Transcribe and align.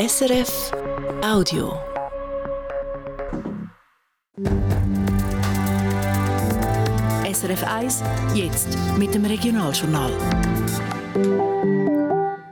SRF 0.00 0.70
Audio. 1.24 1.76
SRF 7.24 7.64
1, 7.64 8.04
jetzt 8.32 8.78
mit 8.96 9.12
dem 9.12 9.24
Regionaljournal. 9.24 10.12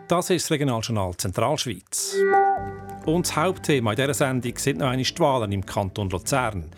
Das 0.08 0.30
ist 0.30 0.42
das 0.42 0.50
Regionaljournal 0.50 1.16
Zentralschweiz. 1.16 2.16
Und 3.04 3.28
das 3.28 3.36
Hauptthema 3.36 3.92
in 3.92 3.96
dieser 3.96 4.14
Sendung 4.14 4.58
sind 4.58 4.78
noch 4.78 4.88
eine 4.88 5.04
Wahlen 5.04 5.52
im 5.52 5.64
Kanton 5.64 6.10
Luzern. 6.10 6.68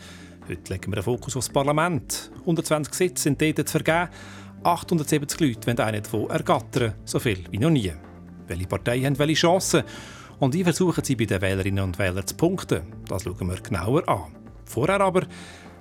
Heute 0.46 0.71
legen 0.75 0.93
wir 0.93 0.96
den 0.96 1.05
Fokus 1.05 1.35
aufs 1.35 1.48
Parlament. 1.48 2.30
120 2.41 2.93
Sitze 2.93 3.23
sind 3.23 3.41
dort 3.41 3.66
zu 3.66 3.82
vergeben. 3.82 4.11
870 4.64 5.41
Leute 5.41 5.66
wollen 5.66 5.79
einen 5.79 6.03
davon 6.03 6.29
ergattern, 6.29 6.93
so 7.07 7.19
viel 7.19 7.43
wie 7.50 7.59
noch 7.59 7.71
nie. 7.71 7.91
Welche 8.46 8.66
Parteien 8.66 9.07
haben 9.07 9.19
welche 9.19 9.35
Chancen? 9.35 9.82
Und 10.39 10.55
wie 10.55 10.64
versuchen 10.64 11.02
sie 11.05 11.16
bei 11.16 11.25
den 11.25 11.41
Wählerinnen 11.41 11.85
und 11.85 11.99
Wählern 11.99 12.26
zu 12.26 12.36
punkten? 12.36 12.82
Das 13.08 13.25
schauen 13.25 13.49
wir 13.49 13.61
genauer 13.61 14.08
an. 14.08 14.32
Vorher 14.64 15.00
aber, 15.00 15.22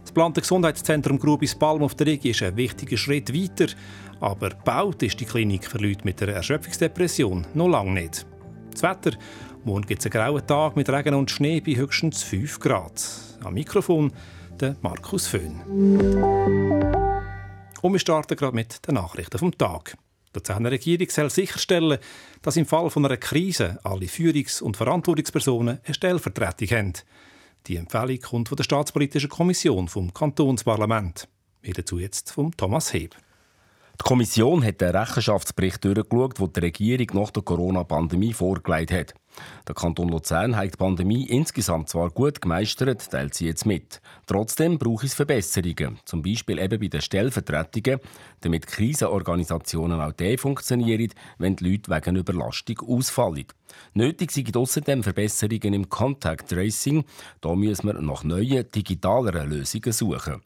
das 0.01 0.13
geplante 0.13 0.41
Gesundheitszentrum 0.41 1.19
Grubis 1.19 1.53
Palm 1.53 1.83
auf 1.83 1.93
der 1.95 2.07
Rigi 2.07 2.29
ist 2.29 2.41
ein 2.41 2.55
wichtiger 2.55 2.97
Schritt 2.97 3.33
weiter. 3.33 3.71
Aber 4.19 4.49
gebaut 4.49 5.03
ist 5.03 5.19
die 5.19 5.25
Klinik 5.25 5.65
für 5.65 5.77
Leute 5.77 6.03
mit 6.03 6.21
einer 6.23 6.33
Erschöpfungsdepression 6.33 7.45
noch 7.53 7.67
lange 7.67 7.91
nicht. 7.91 8.25
Das 8.71 8.83
Wetter, 8.83 9.17
morgen 9.63 9.85
gibt 9.85 9.99
es 9.99 10.05
einen 10.05 10.23
grauen 10.23 10.47
Tag 10.47 10.75
mit 10.75 10.89
Regen 10.89 11.13
und 11.13 11.29
Schnee 11.29 11.61
bei 11.61 11.75
höchstens 11.75 12.23
5 12.23 12.59
Grad. 12.59 13.03
Am 13.43 13.53
Mikrofon 13.53 14.11
der 14.59 14.75
Markus 14.81 15.27
Föhn. 15.27 15.61
Und 17.81 17.91
wir 17.91 17.99
starten 17.99 18.35
gerade 18.35 18.55
mit 18.55 18.87
den 18.87 18.95
Nachrichten 18.95 19.37
vom 19.37 19.55
Tag. 19.55 19.97
Die 20.37 20.51
Luzerner 20.51 20.69
Regierung 20.69 21.09
soll 21.09 21.31
sicherstellen, 21.31 21.97
dass 22.43 22.57
im 22.57 22.67
Fall 22.67 22.91
von 22.91 23.05
einer 23.05 23.17
Krise 23.17 23.79
alle 23.83 24.05
Führungs- 24.05 24.61
und 24.61 24.77
Verantwortungspersonen 24.77 25.79
eine 25.83 25.93
Stellvertretung 25.95 26.67
haben. 26.69 26.93
Die 27.65 27.77
Empfehlung 27.77 28.19
kommt 28.19 28.49
von 28.49 28.55
der 28.55 28.63
Staatspolitischen 28.63 29.29
Kommission 29.29 29.87
vom 29.87 30.13
Kantonsparlament. 30.13 31.27
Mehr 31.63 31.73
dazu 31.73 31.97
jetzt 31.97 32.31
von 32.31 32.51
Thomas 32.51 32.93
Heb. 32.93 33.15
Die 33.99 34.03
Kommission 34.03 34.63
hat 34.63 34.79
den 34.79 34.95
Rechenschaftsbericht 34.95 35.83
durchgeschaut, 35.83 36.37
den 36.39 36.53
die 36.53 36.59
Regierung 36.59 37.07
nach 37.13 37.31
der 37.31 37.41
Corona-Pandemie 37.41 38.33
vorgelegt 38.33 38.91
hat. 38.91 39.15
Der 39.67 39.75
Kanton 39.75 40.09
Luzern 40.09 40.55
hat 40.55 40.73
die 40.73 40.77
Pandemie 40.77 41.25
insgesamt 41.25 41.89
zwar 41.89 42.09
gut 42.09 42.41
gemeistert, 42.41 43.09
teilt 43.09 43.33
sie 43.33 43.47
jetzt 43.47 43.65
mit. 43.65 44.01
Trotzdem 44.25 44.77
braucht 44.77 45.05
es 45.05 45.13
Verbesserungen, 45.13 45.99
zum 46.05 46.21
Beispiel 46.21 46.59
eben 46.59 46.79
bei 46.79 46.87
den 46.87 47.01
Stellvertretungen, 47.01 47.99
damit 48.41 48.67
Krisenorganisationen 48.67 49.99
auch 49.99 50.13
dann 50.13 50.37
funktionieren, 50.37 51.13
wenn 51.37 51.55
die 51.55 51.71
Leute 51.71 51.91
wegen 51.91 52.15
Überlastung 52.15 52.79
ausfallen. 52.79 53.45
Nötig 53.93 54.31
sind 54.31 54.55
außerdem 54.55 55.03
Verbesserungen 55.03 55.73
im 55.73 55.89
Contact 55.89 56.49
Tracing. 56.49 57.03
Da 57.41 57.55
müssen 57.55 57.87
wir 57.87 58.01
nach 58.01 58.23
neuen, 58.23 58.69
digitaleren 58.71 59.49
Lösungen 59.49 59.91
suchen. 59.91 60.41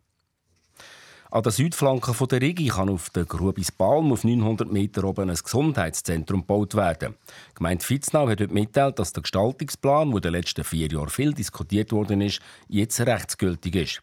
An 1.34 1.44
der 1.44 1.54
Südflanke 1.54 2.12
der 2.28 2.42
Rigi 2.42 2.68
kann 2.68 2.90
auf 2.90 3.10
der 3.10 3.24
Grubis 3.24 3.72
Palm 3.72 4.12
auf 4.12 4.26
900 4.26 4.70
Meter 4.70 5.06
oben 5.06 5.30
ein 5.30 5.38
Gesundheitszentrum 5.42 6.42
gebaut 6.42 6.76
werden. 6.76 7.16
Gemeinde 7.56 7.86
Fitznau 7.86 8.28
hat 8.28 8.42
heute 8.42 8.54
mitteilt, 8.54 9.00
dass 9.00 9.14
der 9.14 9.22
Gestaltungsplan, 9.24 10.10
der 10.10 10.18
in 10.18 10.22
den 10.24 10.32
letzten 10.34 10.66
vier 10.66 10.90
Jahren 10.90 11.08
viel 11.08 11.34
diskutiert 11.34 11.94
worden 11.94 12.20
ist, 12.20 12.42
jetzt 12.68 13.00
rechtsgültig 13.00 13.76
ist. 13.76 14.02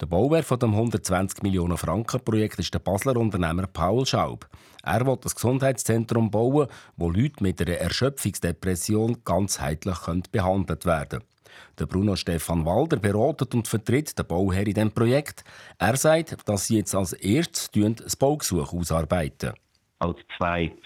Der 0.00 0.06
Bauherr 0.06 0.42
von 0.42 0.60
dem 0.60 0.70
120 0.72 1.42
Millionen 1.42 1.76
Franken 1.76 2.24
Projekt 2.24 2.58
ist 2.58 2.72
der 2.72 2.78
Basler 2.78 3.18
Unternehmer 3.18 3.66
Paul 3.66 4.06
Schaub. 4.06 4.48
Er 4.82 5.06
will 5.06 5.18
das 5.20 5.34
Gesundheitszentrum 5.34 6.30
bauen, 6.30 6.68
wo 6.96 7.10
Leute 7.10 7.42
mit 7.42 7.60
einer 7.60 7.76
Erschöpfungsdepression 7.76 9.18
ganzheitlich 9.26 9.98
behandelt 10.32 10.86
werden 10.86 11.20
können. 11.20 11.32
Der 11.78 11.86
Bruno 11.86 12.16
Stefan 12.16 12.64
Walder 12.64 12.98
beratet 12.98 13.54
und 13.54 13.68
vertritt 13.68 14.18
den 14.18 14.26
Bauherr 14.26 14.66
in 14.66 14.74
diesem 14.74 14.92
Projekt. 14.92 15.44
Er 15.78 15.96
sagt, 15.96 16.48
dass 16.48 16.66
sie 16.66 16.78
jetzt 16.78 16.94
als 16.94 17.12
erstes 17.12 17.70
das 17.70 18.16
Baugesuch 18.16 18.72
ausarbeiten. 18.72 19.52
Als 19.98 20.18
zweites 20.36 20.84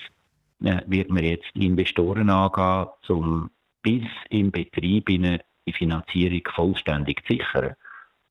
äh, 0.62 0.80
wird 0.86 1.10
man 1.10 1.24
jetzt 1.24 1.50
Investoren 1.54 2.30
angehen, 2.30 2.90
um 3.08 3.50
bis 3.82 4.04
im 4.30 4.50
Betrieb 4.50 5.06
die 5.06 5.72
Finanzierung 5.72 6.42
vollständig 6.54 7.24
zu 7.26 7.34
sichern. 7.34 7.74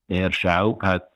Der 0.09 0.32
Schaub 0.32 0.82
hat 0.84 1.09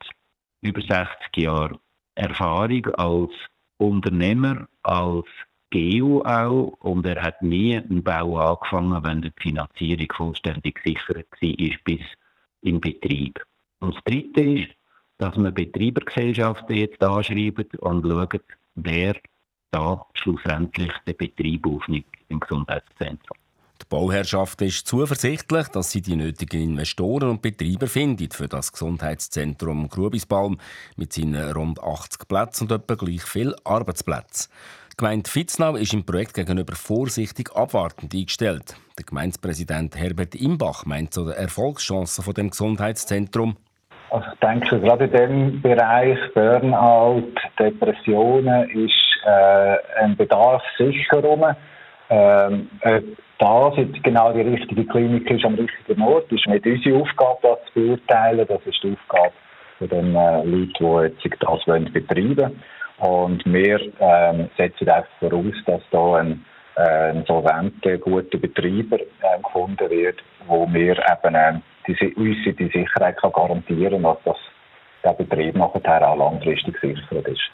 über 0.62 0.82
60 0.82 1.08
Jahre 1.38 1.80
Erfahrung 2.16 2.86
als 2.96 3.32
Unternehmer, 3.78 4.68
als 4.84 5.28
GEO 5.72 6.22
auch 6.24 6.74
und 6.80 7.06
er 7.06 7.22
hat 7.22 7.42
nie 7.42 7.78
einen 7.78 8.04
Bau 8.04 8.38
angefangen, 8.38 9.04
wenn 9.04 9.22
die 9.22 9.32
Finanzierung 9.40 10.08
vollständig 10.16 10.76
gesichert 10.84 11.28
war 11.42 11.78
bis 11.84 12.02
im 12.62 12.82
Betrieb. 12.82 13.44
Und 13.80 13.96
das 13.96 14.04
Dritte 14.04 14.42
ist, 14.42 14.70
dass 15.18 15.38
wir 15.38 15.52
Betreibergesellschaften 15.52 16.76
jetzt 16.76 17.04
anschreiben 17.04 17.68
und 17.80 18.08
schauen, 18.08 18.40
wer 18.76 19.16
da 19.72 20.06
schlussendlich 20.14 20.92
den 21.06 21.18
Betrieb 21.18 21.68
aufnimmt 21.68 22.06
im 22.30 22.40
Gesundheitszentrum. 22.40 23.38
Die 23.82 23.86
Bauherrschaft 23.88 24.62
ist 24.62 24.88
zuversichtlich, 24.88 25.68
dass 25.70 25.92
sie 25.92 26.02
die 26.02 26.16
nötigen 26.16 26.62
Investoren 26.62 27.30
und 27.30 27.42
Betreiber 27.42 27.88
findet 27.88 28.34
für 28.34 28.48
das 28.48 28.74
Gesundheitszentrum 28.74 29.88
Grubisbalm 29.88 30.58
mit 30.98 31.14
seinen 31.14 31.52
rund 31.52 31.82
80 31.82 32.28
Plätzen 32.28 32.64
und 32.66 32.72
etwa 32.72 32.96
gleich 32.96 33.24
viel 33.24 33.56
Arbeitsplätzen. 33.64 34.52
Gemeinde 35.00 35.30
Fitznau 35.30 35.78
ist 35.78 35.94
im 35.94 36.06
Projekt 36.06 36.34
gegenüber 36.34 36.76
vorsichtig 36.76 37.56
abwartend 37.56 38.14
eingestellt. 38.14 38.76
Der 38.98 39.06
Gemeindepräsident 39.06 39.96
Herbert 39.96 40.36
Imbach 40.36 40.86
meint 40.86 41.14
zu 41.14 41.24
den 41.24 41.36
Erfolgschancen 41.36 42.22
von 42.22 42.34
dem 42.34 42.50
Gesundheitszentrum. 42.50 43.56
Also 44.10 44.28
ich 44.34 44.40
denke, 44.40 44.78
gerade 44.82 45.06
in 45.06 45.12
dem 45.12 45.62
Bereich 45.62 46.20
Burnout, 46.34 47.32
Depressionen 47.58 48.70
ist 48.72 48.92
äh, 49.26 49.78
ein 50.04 50.18
Bedarf 50.18 50.62
sicher 50.78 51.24
rum. 51.24 51.46
Ähm, 52.10 52.70
äh, 52.82 53.02
das 53.38 53.78
jetzt 53.78 54.04
genau 54.04 54.34
die 54.34 54.42
richtige 54.42 54.84
Klinik 54.84 55.32
ist 55.32 55.46
am 55.46 55.56
richtigen 55.56 56.02
Ort, 56.02 56.30
ist 56.30 56.46
nicht 56.46 56.66
unsere 56.66 56.98
Aufgabe, 56.98 57.40
das 57.44 57.60
zu 57.68 57.80
beurteilen. 57.80 58.46
Das 58.46 58.60
ist 58.66 58.84
die 58.84 58.92
Aufgabe 58.92 59.32
von 59.78 59.88
den 59.88 60.14
äh, 60.14 60.44
Leuten, 60.44 60.74
die 60.78 61.26
jetzt 61.26 61.38
das 61.40 61.94
betreiben 61.94 62.38
wollen. 62.38 62.62
Und 63.00 63.44
wir 63.46 63.80
ähm, 64.00 64.50
setzen 64.58 64.90
einfach 64.90 65.10
voraus, 65.20 65.56
dass 65.66 65.82
da 65.92 66.16
ein, 66.16 66.46
äh, 66.76 67.12
ein 67.12 67.26
solventer, 67.26 67.98
guter 67.98 68.38
Betreiber 68.38 69.00
äh, 69.00 69.42
gefunden 69.42 69.90
wird, 69.90 70.22
wo 70.48 70.68
wir 70.72 70.98
eben 70.98 71.36
äh, 71.36 71.60
die, 71.88 72.14
uns 72.16 72.38
die 72.44 72.72
Sicherheit 72.74 73.18
kann 73.18 73.32
garantieren 73.32 74.04
kann, 74.04 74.18
dass 74.24 74.24
das, 74.26 74.38
der 75.04 75.14
Betrieb 75.14 75.56
nachher 75.56 76.08
auch 76.08 76.18
langfristig 76.18 76.78
sicher 76.82 77.26
ist. 77.26 77.50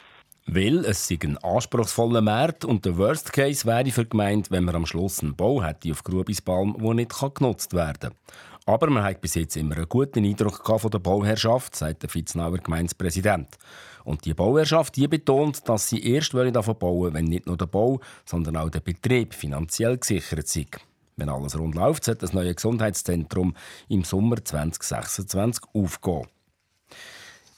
Weil 0.46 0.84
es 0.84 1.08
sei 1.08 1.18
ein 1.22 1.38
anspruchsvoller 1.38 2.20
Markt 2.20 2.64
und 2.64 2.84
der 2.84 2.96
Worst 2.96 3.32
Case 3.32 3.66
wäre 3.66 3.90
für 3.90 4.04
die 4.04 4.10
Gemeinde, 4.10 4.48
wenn 4.50 4.64
man 4.64 4.76
am 4.76 4.86
Schluss 4.86 5.20
einen 5.20 5.34
Bau 5.34 5.60
hätte 5.62 5.90
auf 5.90 6.04
Grubisbalm, 6.04 6.76
der 6.78 6.94
nicht 6.94 7.12
genutzt 7.34 7.74
werden 7.74 8.10
kann. 8.10 8.18
Aber 8.64 8.88
man 8.88 9.02
hat 9.02 9.20
bis 9.20 9.34
jetzt 9.34 9.56
immer 9.56 9.76
einen 9.76 9.88
guten 9.88 10.24
Eindruck 10.24 10.64
von 10.80 10.90
der 10.90 11.00
Bauherrschaft, 11.00 11.74
sagt 11.74 12.02
der 12.02 12.10
Fitznauer 12.10 12.58
Gemeindepräsident. 12.58 13.58
Und 14.04 14.24
die 14.24 14.34
Bauherrschaft 14.34 14.94
die 14.94 15.08
betont, 15.08 15.68
dass 15.68 15.88
sie 15.88 16.04
erst 16.04 16.32
davon 16.32 16.78
bauen 16.78 17.14
wenn 17.14 17.24
nicht 17.24 17.46
nur 17.46 17.56
der 17.56 17.66
Bau, 17.66 18.00
sondern 18.24 18.56
auch 18.56 18.70
der 18.70 18.80
Betrieb 18.80 19.34
finanziell 19.34 19.98
gesichert 19.98 20.44
ist. 20.44 20.78
Wenn 21.16 21.28
alles 21.28 21.58
rund 21.58 21.74
läuft, 21.74 22.04
sollte 22.04 22.20
das 22.20 22.32
neue 22.32 22.54
Gesundheitszentrum 22.54 23.54
im 23.88 24.04
Sommer 24.04 24.44
2026 24.44 25.64
aufgehen. 25.72 26.26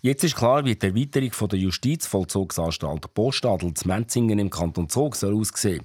Jetzt 0.01 0.23
ist 0.23 0.37
klar, 0.37 0.65
wie 0.65 0.77
die 0.77 0.87
Erweiterung 0.87 1.33
von 1.33 1.49
der 1.49 1.59
Justizvollzugsanstalt 1.59 3.13
Postadel 3.15 3.75
zu 3.75 3.89
Menzingen 3.89 4.39
im 4.39 4.49
Kanton 4.49 4.89
Zug 4.89 5.17
soll 5.17 5.35
aussehen 5.35 5.83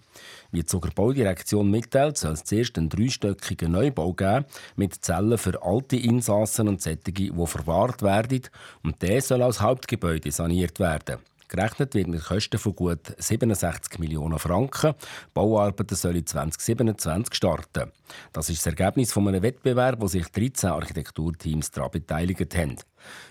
Wie 0.52 0.60
die 0.60 0.66
Zuger 0.68 0.92
Baudirektion 0.92 1.72
mitteilt, 1.72 2.20
soll 2.20 2.34
es 2.34 2.44
zuerst 2.44 2.78
einen 2.78 2.90
dreistöckigen 2.90 3.72
Neubau 3.72 4.14
geben, 4.14 4.46
mit 4.76 5.04
Zellen 5.04 5.40
für 5.40 5.60
alte 5.64 5.96
Insassen 5.96 6.68
und 6.68 6.80
solche, 6.80 7.12
die 7.12 7.32
verwahrt 7.32 8.04
werden. 8.04 8.44
Und 8.84 9.02
der 9.02 9.20
soll 9.20 9.42
als 9.42 9.62
Hauptgebäude 9.62 10.32
saniert 10.32 10.80
werden. 10.80 11.18
Gerechnet 11.56 11.94
wird 11.94 12.08
mit 12.08 12.24
Kosten 12.24 12.58
von 12.58 12.76
gut 12.76 13.14
67 13.16 14.00
Millionen 14.00 14.40
Franken. 14.40 14.96
Bauarbeiten 15.36 15.96
sollen 15.96 16.26
2027 16.26 17.36
starten. 17.36 17.92
Das 18.32 18.50
ist 18.50 18.66
das 18.66 18.74
Ergebnis 18.74 19.14
von 19.14 19.28
einem 19.28 19.44
Wettbewerb, 19.44 20.02
wo 20.02 20.08
sich 20.08 20.26
13 20.30 20.72
Architekturteams 20.72 21.70
daran 21.70 21.92
beteiligt 21.92 22.58
haben. 22.58 22.78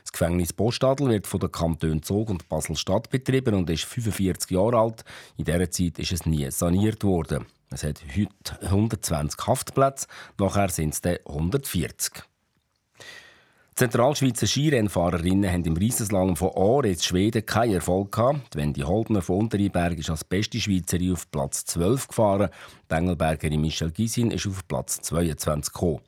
Das 0.02 0.12
Gefängnis 0.12 0.52
Postadel 0.52 1.08
wird 1.08 1.26
von 1.26 1.40
den 1.40 1.50
Kantonen 1.50 2.04
Zug 2.04 2.30
und 2.30 2.48
Basel-Stadt 2.48 3.10
betrieben 3.10 3.56
und 3.56 3.68
ist 3.70 3.86
45 3.86 4.52
Jahre 4.52 4.78
alt. 4.78 5.04
In 5.36 5.44
dieser 5.44 5.72
Zeit 5.72 5.98
ist 5.98 6.12
es 6.12 6.24
nie 6.24 6.48
saniert 6.52 7.02
worden. 7.02 7.46
Es 7.70 7.82
hat 7.82 8.02
heute 8.16 8.64
120 8.64 9.48
Haftplätze, 9.48 10.06
nachher 10.38 10.68
sind 10.68 10.94
es 10.94 11.26
140. 11.26 12.22
Zentralschweizer 13.74 14.46
Skirennfahrerinnen 14.46 15.50
haben 15.50 15.64
im 15.64 15.78
Riesenslalom 15.78 16.36
von 16.36 16.50
Aare 16.54 16.90
in 16.90 16.98
Schweden 16.98 17.46
keinen 17.46 17.72
Erfolg 17.72 18.12
gehabt. 18.12 18.54
Wendy 18.54 18.82
Holdner 18.82 19.22
von 19.22 19.38
Unteriberg 19.38 19.98
ist 19.98 20.10
als 20.10 20.24
beste 20.24 20.60
Schweizerin 20.60 21.14
auf 21.14 21.30
Platz 21.30 21.64
12 21.64 22.08
gefahren. 22.08 22.50
Die 22.90 22.94
Engelbergerin 22.94 23.62
Michelle 23.62 23.90
Gisin 23.90 24.30
ist 24.30 24.46
auf 24.46 24.68
Platz 24.68 25.00
22 25.00 25.72
gekommen. 25.72 26.00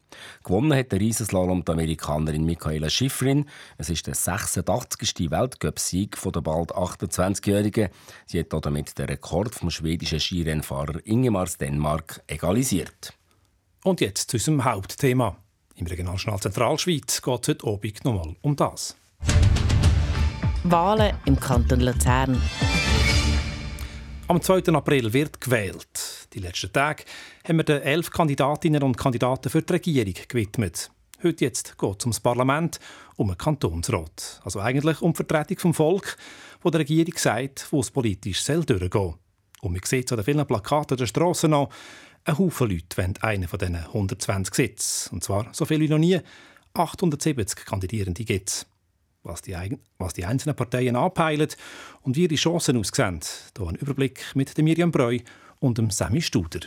Gewonnen 0.44 0.78
hat 0.78 0.92
der 0.92 1.00
Riesenslalom 1.00 1.64
die 1.64 1.72
Amerikanerin 1.72 2.44
Michaela 2.44 2.90
Schifrin. 2.90 3.48
Es 3.78 3.88
ist 3.88 4.06
der 4.06 4.14
86. 4.14 5.30
Weltcup-Sieg 5.30 6.18
der 6.22 6.40
bald 6.42 6.70
28-Jährigen. 6.70 7.88
Sie 8.26 8.40
hat 8.40 8.52
damit 8.52 8.98
den 8.98 9.06
Rekord 9.06 9.54
vom 9.54 9.70
schwedischen 9.70 10.20
Skirennfahrer 10.20 11.00
Ingemars 11.06 11.56
Dänemark 11.56 12.22
egalisiert. 12.26 13.14
Und 13.82 14.02
jetzt 14.02 14.30
zu 14.30 14.36
unserem 14.36 14.64
Hauptthema. 14.64 15.38
Im 15.76 15.86
Regionaljournal 15.86 16.40
Zentralschweiz 16.40 17.20
geht 17.20 17.42
es 17.42 17.48
heute 17.48 17.66
Abend 17.66 18.04
nochmal 18.04 18.36
um 18.42 18.54
das. 18.54 18.96
Wahlen 20.62 21.16
im 21.24 21.38
Kanton 21.38 21.80
Luzern. 21.80 22.40
Am 24.28 24.40
2. 24.40 24.72
April 24.72 25.12
wird 25.12 25.40
gewählt. 25.40 26.28
Die 26.32 26.38
letzten 26.38 26.72
Tage 26.72 27.04
haben 27.46 27.56
wir 27.56 27.64
den 27.64 27.82
elf 27.82 28.10
Kandidatinnen 28.10 28.84
und 28.84 28.96
Kandidaten 28.96 29.50
für 29.50 29.62
die 29.62 29.72
Regierung 29.72 30.14
gewidmet. 30.28 30.90
Heute 31.24 31.44
jetzt 31.44 31.76
geht 31.76 31.98
es 31.98 32.04
ums 32.04 32.20
Parlament, 32.20 32.78
um 33.16 33.30
einen 33.30 33.38
Kantonsrat. 33.38 34.40
Also 34.44 34.60
eigentlich 34.60 35.02
um 35.02 35.12
die 35.12 35.16
Vertretung 35.16 35.58
vom 35.58 35.74
Volk, 35.74 36.16
wo 36.62 36.70
der 36.70 36.80
Regierung 36.80 37.14
sagt, 37.16 37.66
wo 37.72 37.80
es 37.80 37.90
politisch 37.90 38.42
soll 38.42 38.64
durchgehen 38.64 39.14
Und 39.60 39.72
man 39.72 39.80
sieht 39.84 40.12
an 40.12 40.18
den 40.18 40.24
vielen 40.24 40.46
Plakaten 40.46 40.96
der 40.96 41.06
Strassen 41.06 41.50
noch, 41.50 41.70
ein 42.24 42.38
Haufen 42.38 42.70
Leute 42.70 42.96
wollen 42.96 43.14
einen 43.20 43.48
von 43.48 43.58
diesen 43.58 43.76
120 43.76 44.54
Sitzen. 44.54 45.14
Und 45.14 45.24
zwar 45.24 45.46
so 45.52 45.64
viele 45.64 45.80
wie 45.80 45.88
noch 45.88 45.98
nie. 45.98 46.20
870 46.74 47.64
Kandidierende 47.64 48.24
gibt 48.24 48.48
es. 48.48 48.66
Was 49.22 49.42
die, 49.42 49.56
was 49.98 50.12
die 50.12 50.24
einzelnen 50.24 50.56
Parteien 50.56 50.96
anpeilen 50.96 51.48
und 52.02 52.16
wie 52.16 52.28
die 52.28 52.36
Chancen 52.36 52.76
aussehen. 52.76 53.20
Hier 53.56 53.68
ein 53.68 53.76
Überblick 53.76 54.24
mit 54.34 54.56
Miriam 54.58 54.90
Breu 54.90 55.18
und 55.60 55.78
dem 55.78 55.90
Sammy 55.90 56.20
Studer. 56.20 56.60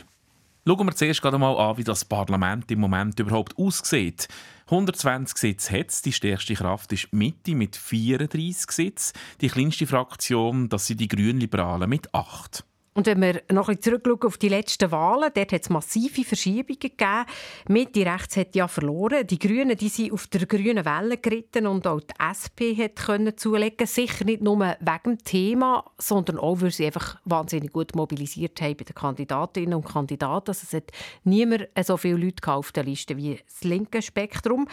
Schauen 0.66 0.86
wir 0.86 0.94
zuerst 0.94 1.24
einmal 1.24 1.56
an, 1.56 1.78
wie 1.78 1.84
das 1.84 2.04
Parlament 2.04 2.70
im 2.70 2.80
Moment 2.80 3.18
überhaupt 3.20 3.56
aussieht. 3.56 4.28
120 4.66 5.38
Sitze 5.38 5.78
hat 5.78 5.90
es. 5.90 6.02
Die 6.02 6.12
stärkste 6.12 6.54
Kraft 6.54 6.92
ist 6.92 7.12
Mitte 7.12 7.54
mit 7.54 7.76
34 7.76 8.70
Sitzen. 8.70 9.18
Die 9.40 9.48
kleinste 9.48 9.86
Fraktion, 9.86 10.68
das 10.68 10.86
sind 10.86 11.00
die 11.00 11.08
Grünliberalen 11.08 11.88
mit 11.88 12.12
8. 12.12 12.64
Und 12.98 13.06
wenn 13.06 13.22
wir 13.22 13.42
noch 13.52 13.68
ein 13.68 13.80
zurückschauen 13.80 14.22
auf 14.24 14.38
die 14.38 14.48
letzten 14.48 14.90
Wahlen, 14.90 15.30
dort 15.32 15.52
hat 15.52 15.62
es 15.62 15.70
massive 15.70 16.24
Verschiebungen 16.24 16.80
gegeben. 16.80 17.26
Mitte 17.68 18.04
rechts 18.04 18.36
hat 18.36 18.56
ja 18.56 18.66
verloren. 18.66 19.24
Die 19.24 19.38
Grünen 19.38 19.76
die 19.76 19.88
sind 19.88 20.10
auf 20.10 20.26
der 20.26 20.46
grünen 20.46 20.84
Welle 20.84 21.16
geritten 21.16 21.68
und 21.68 21.86
auch 21.86 22.00
die 22.00 22.12
SP 22.18 22.74
hat 22.74 22.96
können 22.96 23.38
zulegen. 23.38 23.86
Sicher 23.86 24.24
nicht 24.24 24.42
nur 24.42 24.58
wegen 24.58 24.76
dem 25.04 25.18
Thema, 25.18 25.84
sondern 25.96 26.38
auch, 26.38 26.60
weil 26.60 26.72
sie 26.72 26.86
einfach 26.86 27.20
wahnsinnig 27.24 27.72
gut 27.72 27.94
mobilisiert 27.94 28.60
haben 28.60 28.76
bei 28.76 28.82
den 28.82 28.96
Kandidatinnen 28.96 29.74
und 29.74 29.86
Kandidaten. 29.86 30.50
Also 30.50 30.66
es 30.66 30.72
hat 30.72 30.90
niemand 31.22 31.68
so 31.80 31.96
viele 31.96 32.16
Leute 32.16 32.52
auf 32.52 32.72
der 32.72 32.82
Liste 32.82 33.16
wie 33.16 33.38
das 33.46 33.62
linke 33.62 34.02
Spektrum. 34.02 34.66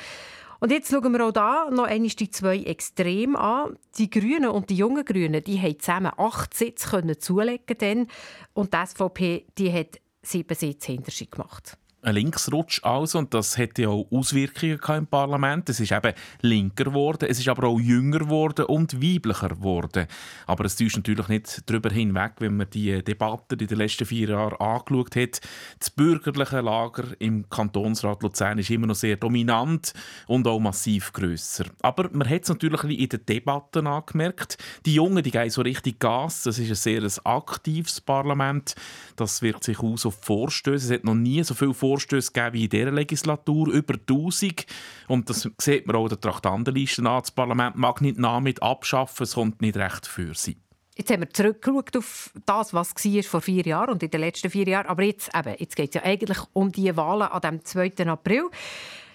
Und 0.65 0.71
jetzt 0.71 0.89
schauen 0.89 1.13
wir 1.13 1.23
auch 1.23 1.31
da 1.31 1.69
noch 1.69 1.83
einmal 1.83 2.09
die 2.09 2.31
zwei 2.31 2.57
Extreme 2.57 3.37
an. 3.37 3.77
Die 3.99 4.09
Grünen 4.09 4.49
und 4.49 4.71
die 4.71 4.75
jungen 4.75 5.05
Grünen, 5.05 5.43
die 5.43 5.61
haben 5.61 5.79
zusammen 5.79 6.11
acht 6.17 6.55
Sitze 6.55 6.89
können 6.89 7.19
zulegen 7.19 8.07
und 8.55 8.73
die 8.73 8.77
SVP, 8.83 9.45
die 9.59 9.71
hat 9.71 10.01
sieben 10.23 10.55
Sitze 10.55 10.93
hinter 10.93 11.11
sich 11.11 11.29
gemacht 11.29 11.77
ein 12.05 12.15
Linksrutsch 12.15 12.83
also 12.83 13.17
und 13.17 13.33
das 13.33 13.57
hätte 13.57 13.89
auch 13.89 14.07
Auswirkungen 14.11 14.79
im 14.97 15.07
Parlament. 15.07 15.69
Es 15.69 15.79
ist 15.79 15.91
eben 15.91 16.13
linker 16.41 16.85
geworden, 16.85 17.27
es 17.29 17.39
ist 17.39 17.49
aber 17.49 17.67
auch 17.67 17.79
jünger 17.79 18.19
geworden 18.19 18.65
und 18.65 19.01
weiblicher 19.01 19.49
geworden. 19.49 20.05
Aber 20.45 20.65
es 20.65 20.75
täuscht 20.75 20.97
natürlich 20.97 21.27
nicht 21.27 21.63
darüber 21.65 21.89
hinweg, 21.89 22.33
wenn 22.39 22.57
man 22.57 22.69
die 22.69 23.03
Debatte 23.03 23.55
in 23.55 23.67
den 23.67 23.77
letzten 23.77 24.05
vier 24.05 24.29
Jahren 24.29 24.59
angeschaut 24.59 25.15
hat. 25.15 25.41
Das 25.79 25.89
bürgerliche 25.89 26.61
Lager 26.61 27.05
im 27.19 27.49
Kantonsrat 27.49 28.21
Luzern 28.21 28.59
ist 28.59 28.69
immer 28.69 28.87
noch 28.87 28.95
sehr 28.95 29.17
dominant 29.17 29.93
und 30.27 30.47
auch 30.47 30.59
massiv 30.59 31.11
grösser. 31.11 31.65
Aber 31.81 32.09
man 32.11 32.29
hat 32.29 32.43
es 32.43 32.49
natürlich 32.49 32.83
in 32.83 33.09
den 33.09 33.25
Debatten 33.25 33.87
angemerkt. 33.87 34.57
Die 34.85 34.93
Jungen, 34.93 35.23
die 35.23 35.31
gehen 35.31 35.49
so 35.49 35.61
richtig 35.61 35.99
Gas. 35.99 36.43
Das 36.43 36.59
ist 36.59 36.69
ein 36.69 36.75
sehr 36.75 37.25
aktives 37.25 37.99
Parlament. 37.99 38.75
Das 39.15 39.41
wirkt 39.41 39.63
sich 39.63 39.79
aus 39.79 40.05
auf 40.05 40.17
Vorstöße. 40.21 40.85
Es 40.85 40.91
hat 40.91 41.03
noch 41.03 41.15
nie 41.15 41.43
so 41.43 41.53
viel 41.55 41.73
Vorstöße 41.73 41.94
Vorstöße 41.95 42.31
gegeben 42.31 42.63
in 42.63 42.69
dieser 42.69 42.91
Legislatur, 42.91 43.69
über 43.69 43.93
1000. 43.93 44.65
Und 45.07 45.29
das 45.29 45.49
sieht 45.59 45.87
man 45.87 45.95
auch 45.95 46.03
in 46.03 46.09
der 46.09 46.19
Traktandenliste 46.19 47.01
an. 47.01 47.21
Das 47.21 47.31
Parlament 47.31 47.77
mag 47.77 48.01
nicht 48.01 48.17
damit 48.19 48.61
abschaffen, 48.61 49.23
es 49.23 49.33
kommt 49.33 49.61
nicht 49.61 49.77
recht 49.77 50.05
für 50.05 50.33
sie. 50.33 50.57
Jetzt 50.97 51.11
haben 51.11 51.21
wir 51.21 51.29
zurückgeschaut 51.29 51.97
auf 51.97 52.31
das, 52.45 52.73
was 52.73 52.93
war 52.95 53.23
vor 53.23 53.41
vier 53.41 53.63
Jahren 53.63 53.91
und 53.91 54.03
in 54.03 54.09
den 54.09 54.21
letzten 54.21 54.49
vier 54.49 54.67
Jahren. 54.67 54.87
Aber 54.87 55.03
jetzt, 55.03 55.29
jetzt 55.57 55.75
geht 55.75 55.89
es 55.89 55.95
ja 55.95 56.03
eigentlich 56.03 56.37
um 56.53 56.71
die 56.71 56.95
Wahlen 56.95 57.29
am 57.29 57.41
dem 57.41 57.65
2. 57.65 58.07
April. 58.07 58.49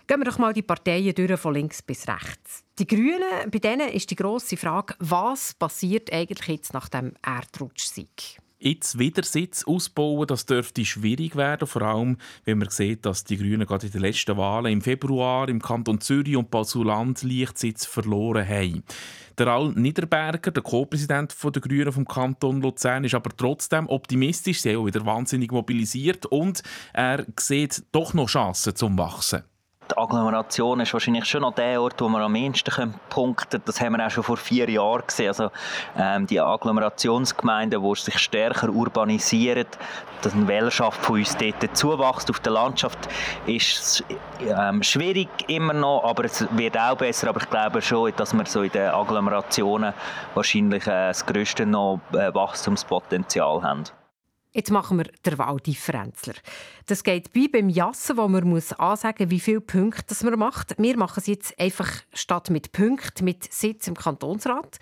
Gehen 0.07 0.21
wir 0.21 0.25
doch 0.25 0.39
mal 0.39 0.53
die 0.53 0.63
Parteien 0.63 1.15
durch, 1.15 1.41
von 1.41 1.55
links 1.55 1.83
bis 1.83 2.07
rechts. 2.09 2.65
Die 2.79 2.87
Grünen, 2.87 3.51
bei 3.51 3.59
denen 3.61 3.89
ist 3.91 4.11
die 4.11 4.17
grosse 4.17 4.57
Frage, 4.57 4.95
was 4.99 5.55
passiert 5.55 6.13
eigentlich 6.13 6.49
jetzt 6.49 6.75
nach 6.75 6.89
dem 6.89 7.13
Erdrutschsieg? 7.25 8.41
Jetzt 8.61 8.99
wieder 8.99 9.23
Sitz 9.23 9.65
ausbauen, 9.65 10.27
das 10.27 10.47
dürfte 10.47 10.85
schwierig 10.85 11.37
werden, 11.37 11.67
vor 11.67 11.83
allem 11.83 12.19
wenn 12.45 12.59
man 12.59 12.71
sieht, 12.71 13.05
dass 13.07 13.25
die 13.25 13.37
Grünen 13.37 13.67
gerade 13.67 13.87
in 13.87 13.93
den 13.93 14.03
letzten 14.03 14.37
Wahlen 14.37 14.73
im 14.73 14.83
Februar 14.83 15.49
im 15.49 15.61
Kanton 15.61 16.01
Zürich 16.01 16.37
und 16.37 16.51
Basuland 16.51 17.23
Lichtsitz 17.23 17.87
verloren 17.87 18.47
haben. 18.47 18.85
Der 19.39 19.49
Al 19.49 19.73
Niederberger, 19.73 20.51
der 20.51 20.63
Co-Präsident 20.63 21.35
der 21.43 21.63
Grünen 21.63 21.93
vom 21.93 22.07
Kanton 22.07 22.61
Luzern, 22.61 23.05
ist 23.05 23.15
aber 23.15 23.31
trotzdem 23.35 23.89
optimistisch, 23.89 24.67
auch 24.67 24.85
wieder 24.87 25.05
wahnsinnig 25.07 25.51
mobilisiert 25.51 26.27
und 26.27 26.63
er 26.93 27.25
sieht 27.39 27.83
doch 27.93 28.13
noch 28.13 28.29
Chancen 28.29 28.77
zum 28.77 28.99
Wachsen 28.99 29.43
die 29.91 29.97
Agglomeration 29.97 30.81
ist 30.81 30.93
wahrscheinlich 30.93 31.25
schon 31.25 31.43
noch 31.43 31.55
der 31.55 31.81
Ort, 31.81 32.01
wo 32.01 32.09
wir 32.09 32.21
am 32.21 32.35
ehesten 32.35 32.95
punkten 33.09 33.51
können. 33.51 33.63
Das 33.67 33.81
haben 33.81 33.97
wir 33.97 34.07
auch 34.07 34.11
schon 34.11 34.25
vor 34.25 34.37
vier 34.37 34.69
Jahren 34.71 35.03
gesehen. 35.07 35.29
Also, 35.29 35.51
ähm, 35.97 36.27
die 36.27 36.41
Agglomerationsgemeinden, 36.41 37.83
die 37.83 38.01
sich 38.01 38.19
stärker 38.19 38.69
urbanisieren, 38.69 39.67
dass 40.23 40.35
eine 40.35 40.47
Wählerschaft 40.47 41.05
von 41.05 41.19
uns 41.19 41.37
dort 41.37 41.77
zuwächst. 41.77 42.31
Auf 42.31 42.41
der 42.41 42.53
Landschaft 42.53 43.09
ist 43.47 44.05
ähm, 44.41 44.83
schwierig 44.83 45.29
immer 45.49 45.73
noch, 45.73 46.05
aber 46.05 46.25
es 46.25 46.47
wird 46.57 46.79
auch 46.79 46.97
besser. 46.97 47.29
Aber 47.29 47.41
ich 47.41 47.51
glaube 47.51 47.83
schon, 47.83 48.13
dass 48.17 48.33
wir 48.33 48.47
so 48.47 48.63
in 48.63 48.71
den 48.71 48.91
Agglomerationen 48.91 49.93
wahrscheinlich 50.35 50.87
äh, 50.87 51.09
das 51.09 51.25
grösste 51.25 51.67
noch 51.67 52.01
äh, 52.13 52.33
Wachstumspotenzial 52.35 53.63
haben. 53.63 53.85
Jetzt 54.53 54.73
machen 54.73 54.99
wir 54.99 55.05
den 55.25 55.39
Wahldifferenzler. 55.39 56.35
Das 56.87 57.05
geht 57.05 57.33
wie 57.35 57.47
beim 57.47 57.69
Jassen, 57.69 58.17
wo 58.17 58.27
man 58.27 58.49
muss 58.49 58.73
ansagen 58.73 59.31
wie 59.31 59.39
viele 59.39 59.61
Punkte 59.61 60.03
das 60.09 60.25
man 60.25 60.37
macht. 60.37 60.75
Wir 60.77 60.97
machen 60.97 61.21
es 61.21 61.29
jetzt 61.29 61.59
einfach 61.61 61.89
statt 62.13 62.51
mit 62.51 62.73
Punkten, 62.73 63.25
mit 63.25 63.53
Sitz 63.53 63.87
im 63.87 63.95
Kantonsrat. 63.95 64.79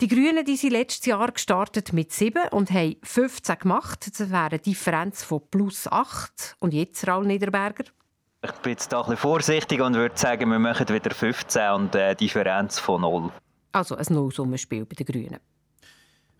Die 0.00 0.08
Grünen 0.08 0.46
die 0.46 0.56
sind 0.56 0.72
letztes 0.72 1.04
Jahr 1.04 1.30
gestartet 1.30 1.92
mit 1.92 2.10
7 2.10 2.48
und 2.52 2.70
haben 2.70 2.96
15 3.02 3.58
gemacht. 3.58 4.18
Das 4.18 4.30
wäre 4.30 4.46
eine 4.46 4.58
Differenz 4.58 5.22
von 5.22 5.42
plus 5.50 5.86
8. 5.86 6.56
Und 6.60 6.72
jetzt, 6.72 7.06
Raul 7.06 7.26
Niederberger? 7.26 7.84
Ich 8.42 8.52
bin 8.52 8.72
jetzt 8.72 8.90
da 8.92 9.00
ein 9.00 9.02
bisschen 9.02 9.18
vorsichtig 9.18 9.82
und 9.82 9.94
würde 9.94 10.16
sagen, 10.16 10.50
wir 10.50 10.58
machen 10.58 10.88
wieder 10.88 11.14
15 11.14 11.70
und 11.72 11.94
eine 11.94 12.16
Differenz 12.16 12.78
von 12.78 13.02
0. 13.02 13.30
Also 13.72 13.94
ein 13.94 14.06
Nullsummenspiel 14.08 14.86
bei 14.86 14.94
den 14.94 15.06
Grünen. 15.06 15.38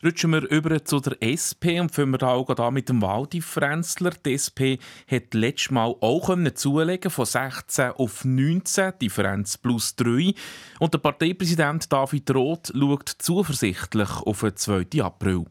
Rutschen 0.04 0.32
wir 0.32 0.50
über 0.50 0.84
zu 0.84 0.98
der 0.98 1.16
SP 1.22 1.78
und 1.78 1.92
fangen 1.92 2.10
wir 2.10 2.24
auch 2.24 2.52
da 2.54 2.72
mit 2.72 2.88
dem 2.88 3.00
Wahldifferenzler. 3.02 4.10
Die 4.26 4.34
SP 4.34 4.82
hat 5.06 5.32
letztes 5.32 5.70
Mal 5.70 5.94
auch 6.00 6.36
zulegen 6.54 7.08
von 7.08 7.24
16 7.24 7.92
auf 7.92 8.24
19, 8.24 8.94
Differenz 9.00 9.58
plus 9.58 9.94
3. 9.94 10.34
Und 10.80 10.92
der 10.92 10.98
Parteipräsident 10.98 11.92
David 11.92 12.34
Roth 12.34 12.72
schaut 12.74 13.08
zuversichtlich 13.10 14.10
auf 14.10 14.40
den 14.40 14.56
2. 14.56 14.86
April. 15.02 15.44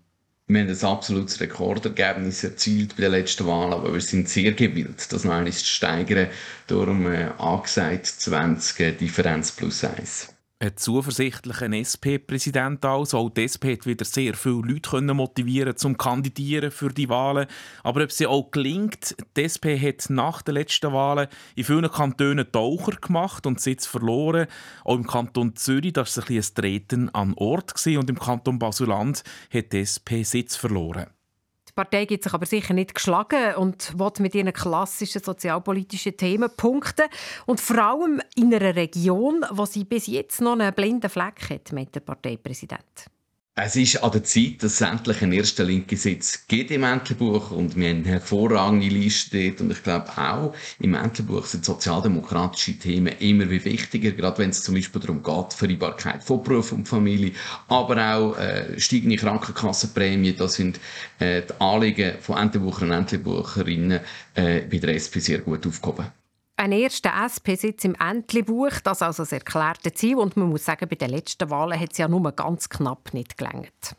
Wir 0.47 0.59
haben 0.59 0.69
ein 0.69 0.83
absolutes 0.83 1.39
Rekordergebnis 1.39 2.43
erzielt 2.43 2.97
bei 2.97 3.03
den 3.03 3.11
letzten 3.11 3.47
Wahlen, 3.47 3.71
aber 3.71 3.93
wir 3.93 4.01
sind 4.01 4.27
sehr 4.27 4.51
gewillt, 4.51 5.13
das 5.13 5.23
noch 5.23 5.31
einmal 5.31 5.53
zu 5.53 5.63
steigern. 5.63 6.27
Darum 6.67 7.09
äh, 7.09 7.29
angesagt 7.37 8.05
20 8.05 8.97
Differenz 8.97 9.53
plus 9.53 9.85
1 9.85 10.33
ein 10.61 10.77
zuversichtlicher 10.77 11.73
SP-Präsident 11.73 12.85
also. 12.85 13.17
Auch 13.17 13.29
die 13.31 13.43
SP 13.49 13.73
hat 13.73 13.87
wieder 13.87 14.05
sehr 14.05 14.35
viele 14.35 14.61
Leute 14.61 15.01
motivieren 15.01 15.75
zum 15.75 15.97
Kandidieren 15.97 16.69
für 16.69 16.89
die 16.89 17.09
Wahlen. 17.09 17.47
Aber 17.83 18.03
ob 18.03 18.09
es 18.09 18.21
auch 18.21 18.51
gelingt, 18.51 19.15
die 19.35 19.43
SP 19.49 19.73
hat 19.75 20.09
nach 20.11 20.43
den 20.43 20.53
letzten 20.55 20.93
Wahlen 20.93 21.27
in 21.55 21.63
vielen 21.63 21.91
Kantonen 21.91 22.51
Taucher 22.51 22.95
gemacht 22.97 23.47
und 23.47 23.59
Sitz 23.59 23.87
verloren. 23.87 24.45
Auch 24.83 24.95
im 24.95 25.07
Kanton 25.07 25.55
Zürich 25.55 25.95
war 25.95 26.03
es 26.03 26.19
ein, 26.19 26.37
ein 26.37 26.43
Treten 26.53 27.09
an 27.09 27.33
Ort 27.37 27.73
und 27.87 28.09
im 28.09 28.19
Kanton 28.19 28.59
Basuland 28.59 29.23
hat 29.51 29.73
die 29.73 29.79
SP 29.81 30.21
Sitz 30.21 30.55
verloren. 30.55 31.07
Die 31.71 31.75
Partei 31.75 32.03
gibt 32.03 32.25
sich 32.25 32.33
aber 32.33 32.45
sicher 32.45 32.73
nicht 32.73 32.93
geschlagen 32.93 33.55
und 33.55 33.97
will 33.97 34.11
mit 34.19 34.35
ihren 34.35 34.51
klassischen 34.51 35.23
sozialpolitischen 35.23 36.17
Themen 36.17 36.49
punkten. 36.57 37.05
Und 37.45 37.61
vor 37.61 37.77
allem 37.77 38.21
in 38.35 38.53
einer 38.53 38.75
Region, 38.75 39.45
wo 39.51 39.65
sie 39.65 39.85
bis 39.85 40.07
jetzt 40.07 40.41
noch 40.41 40.51
einen 40.51 40.73
blinden 40.73 41.09
Fleck 41.09 41.49
hat, 41.49 41.71
mit 41.71 41.95
der 41.95 42.01
Parteipräsident. 42.01 43.05
Es 43.53 43.75
ist 43.75 44.01
an 44.01 44.11
der 44.13 44.23
Zeit, 44.23 44.63
dass 44.63 44.75
es 44.75 44.81
endlich 44.81 45.21
einen 45.21 45.33
ersten 45.33 45.67
linken 45.67 45.97
Sitz 45.97 46.47
gibt 46.47 46.71
im 46.71 46.83
Entlebuch 46.83 47.51
und 47.51 47.75
wir 47.75 47.89
haben 47.89 47.97
eine 47.97 48.07
hervorragende 48.07 48.87
Liste 48.87 49.49
dort 49.49 49.59
und 49.59 49.71
ich 49.73 49.83
glaube 49.83 50.09
auch 50.17 50.55
im 50.79 50.93
Entlebuch 50.93 51.45
sind 51.45 51.65
sozialdemokratische 51.65 52.79
Themen 52.79 53.13
immer 53.19 53.49
wie 53.49 53.65
wichtiger, 53.65 54.11
gerade 54.11 54.37
wenn 54.37 54.51
es 54.51 54.63
zum 54.63 54.75
Beispiel 54.75 55.01
darum 55.01 55.21
geht, 55.21 55.51
Vereinbarkeit 55.53 56.23
von 56.23 56.41
Beruf 56.41 56.71
und 56.71 56.87
Familie, 56.87 57.33
aber 57.67 58.15
auch 58.15 58.37
äh, 58.37 58.79
steigende 58.79 59.17
Krankenkassenprämie, 59.17 60.31
das 60.31 60.53
sind 60.53 60.79
äh, 61.19 61.41
die 61.41 61.53
Anliegen 61.59 62.21
von 62.21 62.37
Entlebucher 62.37 62.83
und 62.83 62.93
Entlebucherinnen 62.93 63.99
äh, 64.33 64.61
bei 64.61 64.77
der 64.77 64.95
SP 64.95 65.19
sehr 65.19 65.39
gut 65.39 65.67
aufgehoben 65.67 66.05
ein 66.61 66.71
erster 66.71 67.11
SP-Sitz 67.25 67.85
im 67.85 67.95
Entlebuch, 67.95 68.79
das 68.83 69.01
also 69.01 69.23
das 69.23 69.31
erklärte 69.31 69.91
Ziel. 69.93 70.17
Und 70.17 70.37
man 70.37 70.49
muss 70.49 70.65
sagen, 70.65 70.87
bei 70.87 70.95
den 70.95 71.09
letzten 71.09 71.49
Wahlen 71.49 71.79
hat 71.79 71.91
es 71.91 71.97
ja 71.97 72.07
nur 72.07 72.31
ganz 72.31 72.69
knapp 72.69 73.13
nicht 73.13 73.37
gelangt. 73.37 73.95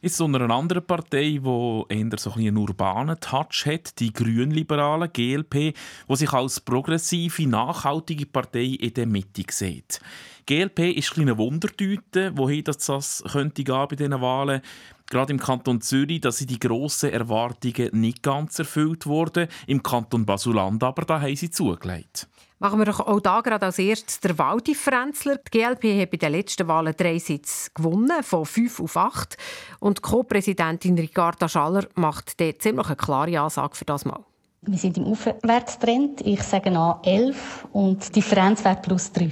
Ist 0.00 0.16
so 0.16 0.24
eine 0.24 0.52
andere 0.52 0.80
Partei, 0.80 1.40
die 1.42 1.84
eher 1.88 2.18
so 2.18 2.32
einen 2.32 2.56
urbanen 2.56 3.18
Touch 3.20 3.66
hat, 3.66 3.98
die 3.98 4.12
Grünliberalen, 4.12 5.12
GLP, 5.12 5.74
die 6.08 6.16
sich 6.16 6.32
als 6.32 6.60
progressive, 6.60 7.46
nachhaltige 7.46 8.26
Partei 8.26 8.76
in 8.80 8.94
der 8.94 9.06
Mitte 9.06 9.42
sieht. 9.50 10.00
GLP 10.48 10.96
ist 10.96 11.18
eine 11.18 11.36
Wundertüte, 11.36 12.32
wohin 12.34 12.64
das 12.64 13.22
könnte 13.30 13.62
gehen 13.62 13.86
bei 13.86 13.96
diesen 13.96 14.18
Wahlen 14.18 14.62
gerade 15.10 15.30
im 15.30 15.38
Kanton 15.38 15.82
Zürich, 15.82 16.22
dass 16.22 16.38
die 16.38 16.58
grossen 16.58 17.10
Erwartungen 17.10 17.90
nicht 17.92 18.22
ganz 18.22 18.58
erfüllt 18.58 19.04
wurden. 19.04 19.48
Im 19.66 19.82
Kanton 19.82 20.24
Basuland 20.24 20.82
aber, 20.82 21.02
da 21.02 21.20
haben 21.20 21.36
sie 21.36 21.50
zugelegt. 21.50 22.28
Machen 22.60 22.78
wir 22.78 22.86
doch 22.86 23.00
auch 23.00 23.20
da 23.20 23.42
gerade 23.42 23.66
als 23.66 23.78
erstes 23.78 24.20
der 24.20 24.38
Waldifferenzler. 24.38 25.36
Die 25.36 25.58
GLP 25.58 26.00
hat 26.00 26.12
bei 26.12 26.16
den 26.16 26.32
letzten 26.32 26.66
Wahlen 26.66 26.94
drei 26.96 27.18
Sitze 27.18 27.70
gewonnen, 27.74 28.22
von 28.22 28.46
fünf 28.46 28.80
auf 28.80 28.96
acht. 28.96 29.36
Und 29.80 30.00
Co-Präsidentin 30.00 30.98
Ricarda 30.98 31.46
Schaller 31.46 31.86
macht 31.94 32.40
dort 32.40 32.62
ziemlich 32.62 32.86
eine 32.86 32.96
klare 32.96 33.38
Ansage 33.38 33.76
für 33.76 33.84
das 33.84 34.06
Mal. 34.06 34.24
Wir 34.62 34.78
sind 34.78 34.96
im 34.96 35.04
Aufwärtstrend. 35.04 36.22
Ich 36.22 36.42
sage 36.42 36.74
an 36.74 37.00
elf 37.04 37.66
und 37.72 38.08
die 38.08 38.12
Differenz 38.12 38.64
wäre 38.64 38.76
plus 38.80 39.12
drei. 39.12 39.30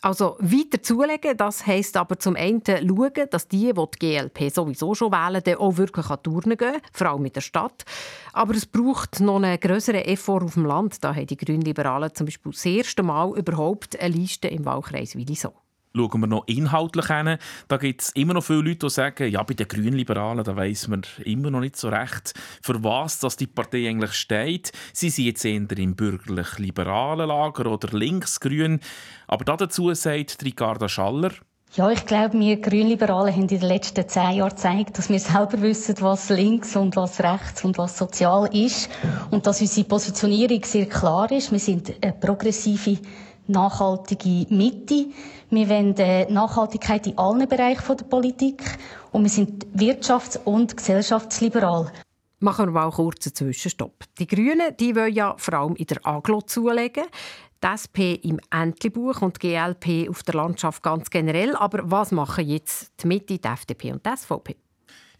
Also 0.00 0.36
weiter 0.38 0.82
zulegen, 0.82 1.36
das 1.36 1.66
heisst 1.66 1.96
aber 1.96 2.18
zum 2.18 2.36
einen 2.36 2.62
schauen, 2.64 3.12
dass 3.30 3.48
die, 3.48 3.72
die 3.72 3.98
die 3.98 3.98
GLP 3.98 4.52
sowieso 4.52 4.94
schon 4.94 5.10
wählen, 5.10 5.42
dann 5.42 5.56
auch 5.56 5.76
wirklich 5.76 6.08
an 6.08 6.22
Touren 6.22 6.56
gehen, 6.56 6.80
vor 6.92 7.08
allem 7.08 7.26
in 7.26 7.32
der 7.32 7.40
Stadt. 7.40 7.84
Aber 8.32 8.54
es 8.54 8.66
braucht 8.66 9.20
noch 9.20 9.42
einen 9.42 9.58
größeren 9.58 10.02
Effort 10.02 10.44
auf 10.44 10.54
dem 10.54 10.66
Land. 10.66 11.02
Da 11.02 11.14
haben 11.14 11.26
die 11.26 11.36
Grünliberalen 11.36 12.14
zum 12.14 12.26
Beispiel 12.26 12.52
das 12.52 12.64
erste 12.64 13.02
Mal 13.02 13.36
überhaupt 13.36 13.98
eine 13.98 14.14
Liste 14.14 14.48
im 14.48 14.64
Wahlkreis 14.64 15.16
Willisau 15.16 15.54
schauen 15.98 16.20
wir 16.20 16.26
noch 16.26 16.46
inhaltlich 16.46 17.06
hin. 17.06 17.36
Da 17.68 17.76
gibt 17.76 18.02
es 18.02 18.10
immer 18.10 18.34
noch 18.34 18.44
viele 18.44 18.62
Leute, 18.62 18.86
die 18.86 18.90
sagen, 18.90 19.30
ja, 19.30 19.42
bei 19.42 19.54
den 19.54 19.68
Grünliberalen, 19.68 20.44
da 20.44 20.56
weiss 20.56 20.88
man 20.88 21.02
immer 21.24 21.50
noch 21.50 21.60
nicht 21.60 21.76
so 21.76 21.88
recht, 21.88 22.34
für 22.62 22.82
was 22.82 23.18
dass 23.18 23.36
die 23.36 23.46
Partei 23.46 23.88
eigentlich 23.88 24.12
steht. 24.12 24.72
Sie 24.92 25.10
sind 25.10 25.26
jetzt 25.26 25.44
eher 25.44 25.56
im 25.78 25.96
bürgerlich-liberalen 25.96 27.28
Lager 27.28 27.66
oder 27.66 27.96
linksgrün. 27.96 28.80
Aber 29.26 29.44
dazu 29.44 29.92
sagt 29.94 30.44
Ricarda 30.44 30.88
Schaller, 30.88 31.32
ja, 31.74 31.90
ich 31.90 32.06
glaube, 32.06 32.38
wir 32.40 32.60
Grünliberalen 32.60 33.32
haben 33.32 33.42
in 33.42 33.48
den 33.48 33.60
letzten 33.60 34.08
zehn 34.08 34.36
Jahren 34.36 34.50
gezeigt, 34.50 34.96
dass 34.96 35.10
wir 35.10 35.20
selber 35.20 35.60
wissen, 35.60 35.96
was 36.00 36.30
links 36.30 36.74
und 36.76 36.96
was 36.96 37.20
rechts 37.20 37.62
und 37.62 37.76
was 37.76 37.98
sozial 37.98 38.48
ist. 38.54 38.88
Und 39.30 39.46
dass 39.46 39.60
unsere 39.60 39.86
Positionierung 39.86 40.64
sehr 40.64 40.86
klar 40.86 41.30
ist. 41.30 41.52
Wir 41.52 41.58
sind 41.58 41.92
eine 42.02 42.14
progressive 42.14 42.98
nachhaltige 43.48 44.46
Mitte. 44.54 45.06
Wir 45.50 45.68
wollen 45.68 45.96
äh, 45.96 46.30
Nachhaltigkeit 46.30 47.06
in 47.06 47.18
allen 47.18 47.48
Bereichen 47.48 47.96
der 47.96 48.04
Politik 48.04 48.62
und 49.12 49.22
wir 49.22 49.30
sind 49.30 49.66
wirtschafts- 49.74 50.38
und 50.44 50.76
gesellschaftsliberal. 50.76 51.90
Machen 52.40 52.66
wir 52.66 52.72
mal 52.72 52.90
kurz 52.90 53.26
einen 53.26 53.34
Zwischenstopp. 53.34 54.04
Die 54.18 54.26
Grünen 54.26 54.76
die 54.78 54.94
wollen 54.94 55.12
ja 55.12 55.34
vor 55.38 55.54
allem 55.54 55.74
in 55.74 55.86
der 55.86 56.06
Aglo 56.06 56.40
zulegen. 56.42 57.04
Die 57.62 57.66
SP 57.66 58.14
im 58.22 58.38
Entlebuch 58.50 59.20
und 59.22 59.42
die 59.42 59.48
GLP 59.48 60.08
auf 60.08 60.22
der 60.22 60.34
Landschaft 60.34 60.82
ganz 60.82 61.10
generell. 61.10 61.56
Aber 61.56 61.90
was 61.90 62.12
machen 62.12 62.46
jetzt 62.46 62.92
die 63.02 63.08
Mitte, 63.08 63.38
die 63.38 63.48
FDP 63.48 63.92
und 63.92 64.06
die 64.06 64.16
SVP? 64.16 64.56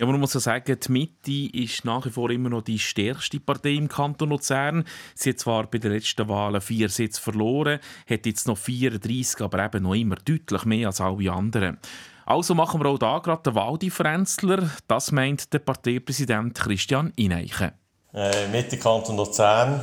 Ja, 0.01 0.07
man 0.07 0.21
muss 0.21 0.35
ja 0.35 0.39
sagen, 0.39 0.79
die 0.79 0.93
Mitte 0.93 1.57
ist 1.57 1.85
nach 1.85 2.07
wie 2.07 2.11
vor 2.11 2.31
immer 2.31 2.51
noch 2.51 2.63
die 2.63 2.79
stärkste 2.79 3.41
Partei 3.41 3.73
im 3.73 3.89
Kanton 3.89 4.29
Luzern. 4.29 4.85
Sie 5.17 5.31
hat 5.31 5.41
zwar 5.41 5.67
bei 5.67 5.79
den 5.79 5.91
letzten 5.91 6.29
Wahlen 6.29 6.61
vier 6.61 6.89
Sitze 6.89 7.21
verloren, 7.21 7.81
hat 8.09 8.25
jetzt 8.25 8.47
noch 8.47 8.59
34, 8.59 9.41
aber 9.41 9.65
eben 9.65 9.83
noch 9.83 9.95
immer 9.95 10.15
deutlich 10.15 10.65
mehr 10.65 10.87
als 10.87 11.01
alle 11.01 11.33
anderen. 11.33 11.79
Also 12.27 12.55
machen 12.55 12.81
wir 12.81 12.91
auch 12.91 12.99
da 12.99 13.19
gerade 13.19 13.43
den 13.43 13.57
Wahldifferenzler. 13.57 14.71
Das 14.87 15.11
meint 15.11 15.53
der 15.53 15.59
Parteipräsident 15.59 16.55
Christian 16.55 17.13
Ineichen. 17.17 17.73
Äh, 18.15 18.47
Mitte 18.53 18.79
Kanton 18.79 19.17
Luzern, 19.17 19.81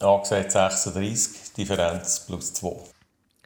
angesagt 0.00 0.50
36, 0.50 1.52
Differenz 1.52 2.26
plus 2.26 2.52
2. 2.54 2.91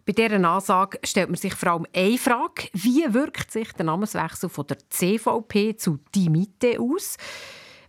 Bei 0.06 0.12
dieser 0.12 0.36
Ansage 0.48 1.00
stellt 1.02 1.30
man 1.30 1.36
sich 1.36 1.52
vor 1.52 1.72
allem 1.72 1.86
eine 1.92 2.16
Frage. 2.16 2.68
Wie 2.72 3.12
wirkt 3.12 3.50
sich 3.50 3.72
der 3.72 3.86
Namenswechsel 3.86 4.48
von 4.48 4.64
der 4.68 4.78
CVP 4.88 5.76
zu 5.76 5.98
«Die 6.14 6.30
Mitte» 6.30 6.78
aus? 6.78 7.16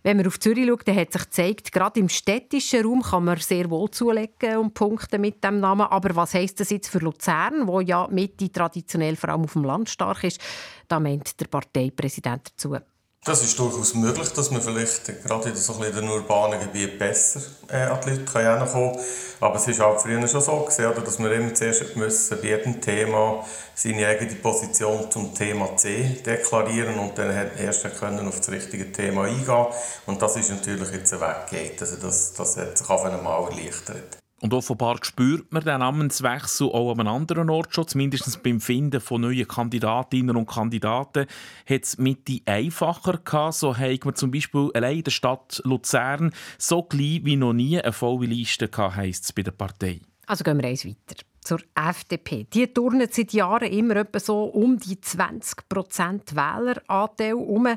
Wenn 0.02 0.16
man 0.16 0.26
auf 0.26 0.40
Zürich 0.40 0.66
schaut, 0.66 0.88
dann 0.88 0.96
hat 0.96 1.12
sich 1.12 1.22
gezeigt, 1.22 1.70
gerade 1.70 2.00
im 2.00 2.08
städtischen 2.08 2.84
Raum 2.84 3.02
kann 3.02 3.24
man 3.24 3.38
sehr 3.38 3.70
wohl 3.70 3.88
zulegen 3.90 4.56
und 4.56 4.74
punkten 4.74 5.20
mit 5.20 5.44
dem 5.44 5.60
Namen. 5.60 5.86
Aber 5.86 6.16
was 6.16 6.34
heisst 6.34 6.58
das 6.58 6.70
jetzt 6.70 6.88
für 6.88 6.98
Luzern, 6.98 7.68
wo 7.68 7.80
ja 7.80 8.08
Mitte 8.10 8.50
traditionell 8.50 9.14
vor 9.14 9.30
allem 9.30 9.44
auf 9.44 9.52
dem 9.52 9.62
Land 9.62 9.88
stark 9.88 10.24
ist? 10.24 10.40
Da 10.88 10.98
meint 10.98 11.38
der 11.40 11.46
Parteipräsident 11.46 12.50
dazu. 12.50 12.76
Das 13.24 13.42
ist 13.42 13.58
durchaus 13.58 13.94
möglich, 13.94 14.30
dass 14.30 14.50
man 14.50 14.62
vielleicht 14.62 15.04
gerade 15.22 15.50
in 15.50 15.56
so 15.56 15.74
in 15.82 15.94
den 15.94 16.08
urbanen 16.08 16.60
Gebieten 16.60 16.98
besser 16.98 17.42
äh, 17.68 17.82
an 17.82 18.00
die 18.02 18.10
Leute 18.10 18.32
herankommen 18.32 18.94
kann. 18.94 19.04
Aber 19.40 19.56
es 19.56 19.78
war 19.78 19.88
auch 19.88 20.00
früher 20.00 20.26
schon 20.26 20.40
so, 20.40 20.60
gewesen, 20.60 20.86
oder, 20.86 21.02
dass 21.02 21.18
wir 21.18 21.30
immer 21.32 21.52
zuerst 21.52 21.94
müssen 21.94 22.40
bei 22.40 22.48
jedem 22.48 22.80
Thema 22.80 23.44
seine 23.74 24.06
eigene 24.06 24.34
Position 24.36 25.10
zum 25.10 25.34
Thema 25.34 25.76
C 25.76 26.20
deklarieren 26.24 26.98
und 26.98 27.18
dann 27.18 27.50
erst 27.58 27.84
können 27.98 28.26
auf 28.26 28.38
das 28.38 28.50
richtige 28.50 28.90
Thema 28.92 29.24
eingehen. 29.24 29.66
Und 30.06 30.22
das 30.22 30.36
ist 30.36 30.50
natürlich 30.50 30.90
jetzt 30.92 31.12
ein 31.12 31.20
Weg 31.20 31.80
Also 31.80 31.96
das, 31.96 32.32
das 32.32 32.56
hat 32.56 32.78
sich 32.78 32.88
auf 32.88 33.04
einmal 33.04 33.42
erleichtert. 33.44 34.18
Und 34.40 34.54
offenbar 34.54 34.98
spürt 35.02 35.52
man 35.52 35.64
den 35.64 35.80
Namenswechsel 35.80 36.68
auch 36.68 36.92
an 36.92 37.00
einem 37.00 37.08
anderen 37.08 37.50
Ort 37.50 37.74
schon. 37.74 37.88
Zumindest 37.88 38.42
beim 38.42 38.60
Finden 38.60 39.00
von 39.00 39.22
neuen 39.22 39.48
Kandidatinnen 39.48 40.36
und 40.36 40.48
Kandidaten 40.48 41.26
hat 41.68 41.82
es 41.82 41.98
Mitte 41.98 42.40
einfacher 42.46 43.18
gehabt. 43.24 43.54
So 43.54 43.76
hat 43.76 44.04
man 44.04 44.14
zum 44.14 44.30
Beispiel 44.30 44.70
allein 44.74 44.98
in 44.98 45.04
der 45.04 45.10
Stadt 45.10 45.60
Luzern 45.64 46.32
so 46.56 46.82
gleich 46.82 47.24
wie 47.24 47.36
noch 47.36 47.52
nie 47.52 47.80
eine 47.80 47.92
volle 47.92 48.26
Liste 48.26 48.68
gehabt, 48.68 48.96
heisst 48.96 49.24
es 49.24 49.32
bei 49.32 49.42
der 49.42 49.50
Partei. 49.50 50.00
Also 50.26 50.44
gehen 50.44 50.60
wir 50.60 50.68
eins 50.68 50.84
weiter 50.84 51.16
zur 51.48 51.60
FDP. 51.74 52.44
Die 52.52 52.66
turnen 52.66 53.08
seit 53.10 53.32
Jahren 53.32 53.72
immer 53.72 53.96
etwa 53.96 54.20
so 54.20 54.44
um 54.44 54.78
die 54.78 54.96
20% 54.96 56.36
Wähleranteil 56.36 57.28
herum 57.28 57.68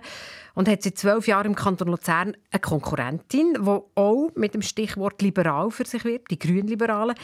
und 0.55 0.67
hat 0.67 0.83
seit 0.83 0.97
zwölf 0.97 1.25
Jahren 1.25 1.47
im 1.47 1.55
Kanton 1.55 1.87
Luzern 1.87 2.35
eine 2.51 2.59
Konkurrentin, 2.59 3.53
die 3.53 3.79
auch 3.95 4.29
mit 4.35 4.53
dem 4.53 4.61
Stichwort 4.61 5.21
liberal 5.21 5.71
für 5.71 5.85
sich 5.85 6.03
wird, 6.03 6.29
die 6.29 6.37
Grünliberalen. 6.37 7.15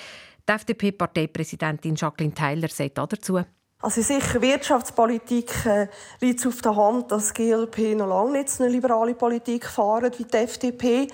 Die 0.47 0.53
FDP-Parteipräsidentin 0.53 1.95
Jacqueline 1.95 2.33
Theiler 2.33 2.69
sagt 2.69 2.97
dazu, 2.97 3.41
also 3.79 4.01
sicher 4.01 4.41
Wirtschaftspolitik 4.41 5.65
äh, 5.65 5.87
liegt 6.19 6.45
auf 6.47 6.61
der 6.61 6.75
Hand, 6.75 7.11
dass 7.11 7.31
die 7.33 7.43
GLP 7.43 7.95
noch 7.95 8.07
lange 8.07 8.39
nicht 8.39 8.59
eine 8.59 8.69
liberale 8.69 9.13
Politik 9.13 9.67
fahren 9.67 10.11
wie 10.17 10.23
die 10.23 10.35
FDP. 10.37 11.07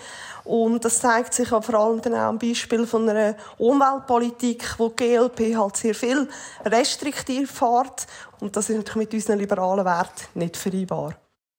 Und 0.45 0.85
das 0.85 0.99
zeigt 0.99 1.33
sich 1.33 1.51
auch 1.51 1.63
vor 1.63 1.75
allem 1.75 2.01
dann 2.01 2.13
auch 2.13 2.29
am 2.29 2.39
Beispiel 2.39 2.87
von 2.87 3.07
einer 3.09 3.35
Umweltpolitik, 3.57 4.75
wo 4.77 4.89
die 4.89 4.95
GLP 4.95 5.57
halt 5.57 5.75
sehr 5.75 5.93
viel 5.93 6.29
restriktiv 6.63 7.51
fährt. 7.51 8.07
Und 8.39 8.55
das 8.55 8.69
ist 8.69 8.77
natürlich 8.77 9.07
mit 9.07 9.13
unseren 9.13 9.39
liberalen 9.39 9.85
Werten 9.85 10.39
nicht 10.39 10.55
vereinbar. 10.55 11.15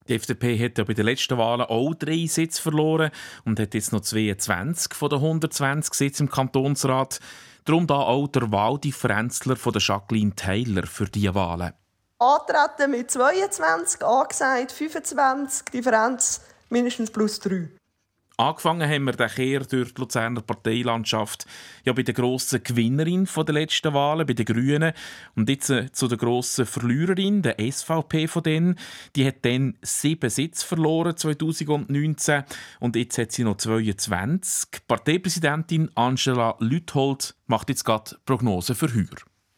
Die 0.07 0.15
FDP 0.15 0.63
hat 0.63 0.77
ja 0.77 0.83
bei 0.83 0.93
den 0.93 1.05
letzten 1.05 1.37
Wahlen 1.37 1.61
auch 1.61 1.93
drei 1.95 2.25
Sitze 2.27 2.61
verloren 2.61 3.11
und 3.43 3.59
hat 3.59 3.73
jetzt 3.73 3.91
noch 3.91 4.01
22 4.01 4.93
von 4.93 5.09
den 5.09 5.19
120 5.19 5.93
Sitzen 5.93 6.23
im 6.23 6.29
Kantonsrat. 6.29 7.19
Darum 7.65 7.87
da 7.87 7.95
auch 7.95 8.27
der 8.27 8.51
Wahldifferenzler 8.51 9.55
von 9.55 9.73
der 9.73 9.81
Jacqueline 9.81 10.35
Taylor 10.35 10.85
für 10.85 11.05
diese 11.05 11.33
Wahlen. 11.33 11.73
Antreten 12.19 12.91
mit 12.91 13.09
22, 13.09 14.03
angesagt 14.03 14.71
25, 14.71 15.65
Differenz 15.73 16.41
mindestens 16.69 17.11
plus 17.11 17.39
3. 17.39 17.69
Angefangen 18.37 18.89
haben 18.89 19.05
wir 19.05 19.13
den 19.13 19.29
Kehr 19.29 19.61
durch 19.61 19.93
die 19.93 20.01
Luzerner 20.01 20.41
Parteilandschaft 20.41 21.45
ja 21.85 21.93
bei 21.93 22.03
der 22.03 22.13
grossen 22.13 22.61
Gewinnerin 22.61 23.27
der 23.33 23.53
letzten 23.53 23.93
Wahlen, 23.93 24.27
bei 24.27 24.33
den 24.33 24.45
Grünen. 24.45 24.91
Und 25.35 25.49
jetzt 25.49 25.69
äh, 25.69 25.89
zu 25.91 26.09
der 26.09 26.17
grossen 26.17 26.65
Verliererin, 26.65 27.41
der 27.41 27.55
SVP 27.59 28.27
von 28.27 28.43
denen. 28.43 28.79
Die 29.15 29.25
hat 29.25 29.43
dann 29.43 29.77
sieben 29.81 30.29
Sitze 30.29 30.65
verloren 30.65 31.15
2019 31.15 32.43
und 32.81 32.95
jetzt 32.97 33.17
hat 33.17 33.31
sie 33.31 33.45
noch 33.45 33.57
22. 33.57 34.85
Parteipräsidentin 34.85 35.89
Angela 35.95 36.55
Lüthold 36.59 37.35
macht 37.47 37.69
jetzt 37.69 37.85
gerade 37.85 38.17
Prognose 38.25 38.75
für 38.75 38.93
Heuer. 38.93 39.15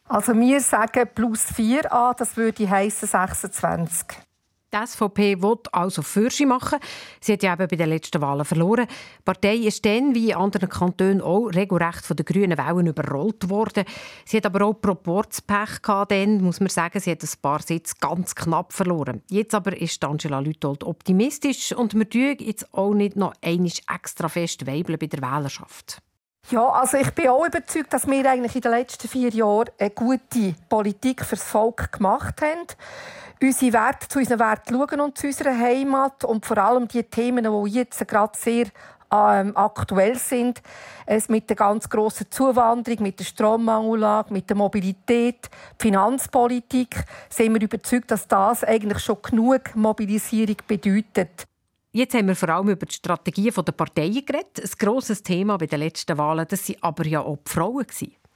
Also 0.10 0.34
wir 0.36 0.62
sagen 0.62 1.10
plus 1.14 1.44
4 1.44 1.92
an, 1.92 2.16
das 2.18 2.38
würde 2.38 2.70
heißen 2.70 3.08
26. 3.08 4.27
Die 4.74 4.86
SVP 4.86 5.42
will 5.42 5.58
also 5.72 6.02
Fürsche 6.02 6.46
machen. 6.46 6.80
Sie 7.22 7.34
hat 7.34 7.44
ja 7.44 7.54
eben 7.54 7.68
bei 7.68 7.76
den 7.78 7.90
letzten 7.90 8.22
Wahlen 8.22 8.44
verloren. 8.44 8.88
Die 8.88 9.24
Partei 9.24 9.56
ist 9.56 9.86
dann, 9.86 10.14
wie 10.14 10.32
in 10.32 10.36
anderen 10.36 10.68
Kantonen 10.68 11.22
auch, 11.22 11.48
regelrecht 11.48 12.06
von 12.06 12.18
den 12.18 12.26
grünen 12.26 12.58
Wellen 12.58 12.88
überrollt 12.88 13.50
worden. 13.50 13.86
Sie 14.26 14.38
hat 14.38 14.46
aber 14.46 14.66
auch 14.66 14.74
Proportspech 14.74 15.82
gehabt, 15.82 16.12
dann, 16.12 16.42
muss 16.42 16.60
man 16.60 16.70
sagen. 16.70 17.00
Sie 17.00 17.12
hat 17.12 17.24
ein 17.24 17.30
paar 17.42 17.62
Sitze 17.62 17.96
ganz 18.02 18.36
knapp 18.36 18.74
verloren. 18.74 19.22
Jetzt 19.30 19.56
aber 19.56 19.80
ist 19.80 20.04
Angela 20.04 20.40
Lütold 20.40 20.84
optimistisch 20.84 21.72
und 21.72 21.94
wir 21.94 22.10
tun 22.10 22.36
jetzt 22.40 22.74
auch 22.74 22.94
nicht 22.94 23.16
noch 23.16 23.34
einmal 23.42 23.72
extra 23.94 24.28
fest 24.28 24.68
weibeln 24.68 25.00
bei 25.00 25.08
der 25.08 25.22
Wählerschaft. 25.22 26.02
Ja, 26.50 26.66
also 26.70 26.98
ich 26.98 27.12
bin 27.12 27.28
auch 27.28 27.46
überzeugt, 27.46 27.92
dass 27.92 28.08
wir 28.08 28.30
eigentlich 28.30 28.56
in 28.56 28.62
den 28.62 28.72
letzten 28.72 29.08
vier 29.08 29.30
Jahren 29.32 29.70
eine 29.78 29.90
gute 29.90 30.56
Politik 30.70 31.26
fürs 31.26 31.44
Volk 31.44 31.92
gemacht 31.92 32.42
haben 32.42 32.68
unsere 33.42 33.74
Werte, 33.74 34.08
zu 34.08 34.20
unseren 34.20 34.40
Werten 34.40 34.74
schauen 34.74 35.02
und 35.02 35.18
zu 35.18 35.28
unserer 35.28 35.58
Heimat 35.58 36.24
und 36.24 36.46
vor 36.46 36.58
allem 36.58 36.88
die 36.88 37.04
Themen, 37.04 37.44
die 37.44 37.72
jetzt 37.72 38.08
gerade 38.08 38.38
sehr 38.38 38.68
ähm, 39.12 39.56
aktuell 39.56 40.18
sind, 40.18 40.62
es 41.06 41.30
mit 41.30 41.50
der 41.50 41.56
ganz 41.56 41.88
grossen 41.88 42.28
Zuwanderung, 42.30 43.04
mit 43.04 43.20
der 43.20 43.26
Strommangellage, 43.26 44.34
mit 44.34 44.50
der 44.50 44.58
Mobilität, 44.58 45.50
Finanzpolitik, 45.80 47.04
sind 47.30 47.54
wir 47.54 47.62
überzeugt, 47.62 48.12
dass 48.12 48.28
das 48.28 48.64
eigentlich 48.64 49.00
schon 49.00 49.22
genug 49.22 49.76
Mobilisierung 49.76 50.58
bedeutet. 50.68 51.48
Jetzt 51.98 52.14
haben 52.14 52.28
wir 52.28 52.36
vor 52.36 52.50
allem 52.50 52.70
über 52.70 52.86
die 52.86 52.94
Strategien 52.94 53.52
der 53.52 53.72
Parteien 53.72 54.24
geredet. 54.24 54.62
Ein 54.62 54.70
grosses 54.78 55.24
Thema 55.24 55.58
bei 55.58 55.66
den 55.66 55.80
letzten 55.80 56.16
Wahlen, 56.16 56.46
das 56.48 56.70
waren 56.70 56.78
aber 56.82 57.08
ja 57.08 57.22
auch 57.22 57.38
die 57.38 57.52
Frauen. 57.52 57.88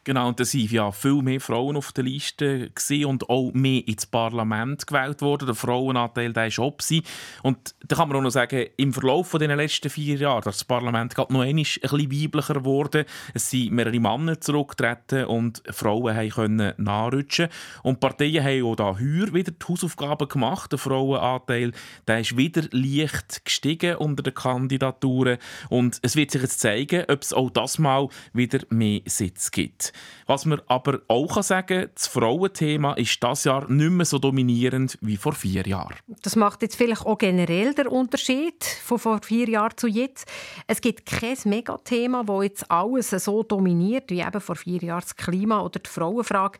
Genau, 0.03 0.29
und 0.29 0.39
da 0.39 0.43
waren 0.43 0.67
ja 0.67 0.91
viel 0.91 1.21
mehr 1.21 1.39
Frauen 1.39 1.77
auf 1.77 1.91
der 1.91 2.03
Liste 2.03 2.71
und 3.05 3.29
auch 3.29 3.51
mehr 3.53 3.87
ins 3.87 4.07
Parlament 4.07 4.87
gewählt 4.87 5.21
worden. 5.21 5.45
Der 5.45 5.53
Frauenanteil 5.53 6.33
der 6.33 6.49
ob. 6.49 7.03
Und 7.43 7.75
da 7.85 7.97
kann 7.97 8.07
man 8.07 8.17
auch 8.17 8.23
noch 8.23 8.31
sagen, 8.31 8.65
im 8.77 8.93
Verlauf 8.93 9.35
der 9.37 9.55
letzten 9.55 9.91
vier 9.91 10.17
Jahre 10.17 10.39
ist 10.39 10.45
das 10.45 10.63
Parlament 10.63 11.13
gerade 11.13 11.31
noch 11.31 11.41
einmal 11.41 11.65
ein 11.65 11.81
bisschen 11.81 12.11
weiblicher 12.11 12.55
geworden. 12.55 13.05
Es 13.35 13.51
sind 13.51 13.73
mehrere 13.73 13.99
Männer 13.99 14.41
zurückgetreten 14.41 15.25
und 15.25 15.61
Frauen 15.69 16.29
können 16.31 16.73
nachrutschen. 16.77 17.49
Und 17.83 17.99
Parteien 17.99 18.43
haben 18.43 18.63
auch 18.63 18.75
da 18.75 18.97
heuer 18.99 19.31
wieder 19.35 19.51
die 19.51 19.65
Hausaufgaben 19.67 20.27
gemacht. 20.27 20.71
Der 20.71 20.79
Frauenanteil 20.79 21.73
der 22.07 22.21
ist 22.21 22.35
wieder 22.35 22.63
leicht 22.71 23.45
gestiegen 23.45 23.97
unter 23.97 24.23
den 24.23 24.33
Kandidaturen. 24.33 25.37
Und 25.69 25.99
es 26.01 26.15
wird 26.15 26.31
sich 26.31 26.41
jetzt 26.41 26.59
zeigen, 26.59 27.05
ob 27.07 27.21
es 27.21 27.33
auch 27.33 27.51
das 27.51 27.77
Mal 27.77 28.09
wieder 28.33 28.61
mehr 28.69 29.01
Sitz 29.05 29.51
gibt. 29.51 29.90
Was 30.27 30.45
man 30.45 30.61
aber 30.67 31.01
auch 31.07 31.41
sagen 31.43 31.67
kann, 31.67 31.89
das 31.93 32.07
Frauenthema 32.07 32.93
ist 32.93 33.21
das 33.23 33.43
Jahr 33.43 33.69
nicht 33.69 33.91
mehr 33.91 34.05
so 34.05 34.19
dominierend 34.19 34.97
wie 35.01 35.17
vor 35.17 35.33
vier 35.33 35.65
Jahren. 35.67 35.95
Das 36.23 36.35
macht 36.35 36.61
jetzt 36.61 36.75
vielleicht 36.75 37.05
auch 37.05 37.17
generell 37.17 37.73
den 37.73 37.87
Unterschied 37.87 38.63
von 38.63 38.99
vor 38.99 39.19
vier 39.23 39.49
Jahren 39.49 39.77
zu 39.77 39.87
jetzt. 39.87 40.27
Es 40.67 40.81
gibt 40.81 41.05
kein 41.05 41.37
Megathema, 41.45 42.23
das 42.23 42.43
jetzt 42.43 42.71
alles 42.71 43.09
so 43.09 43.43
dominiert 43.43 44.09
wie 44.09 44.21
eben 44.21 44.41
vor 44.41 44.55
vier 44.55 44.81
Jahren 44.81 45.01
das 45.01 45.15
Klima 45.15 45.61
oder 45.61 45.79
die 45.79 45.89
Frauenfrage. 45.89 46.59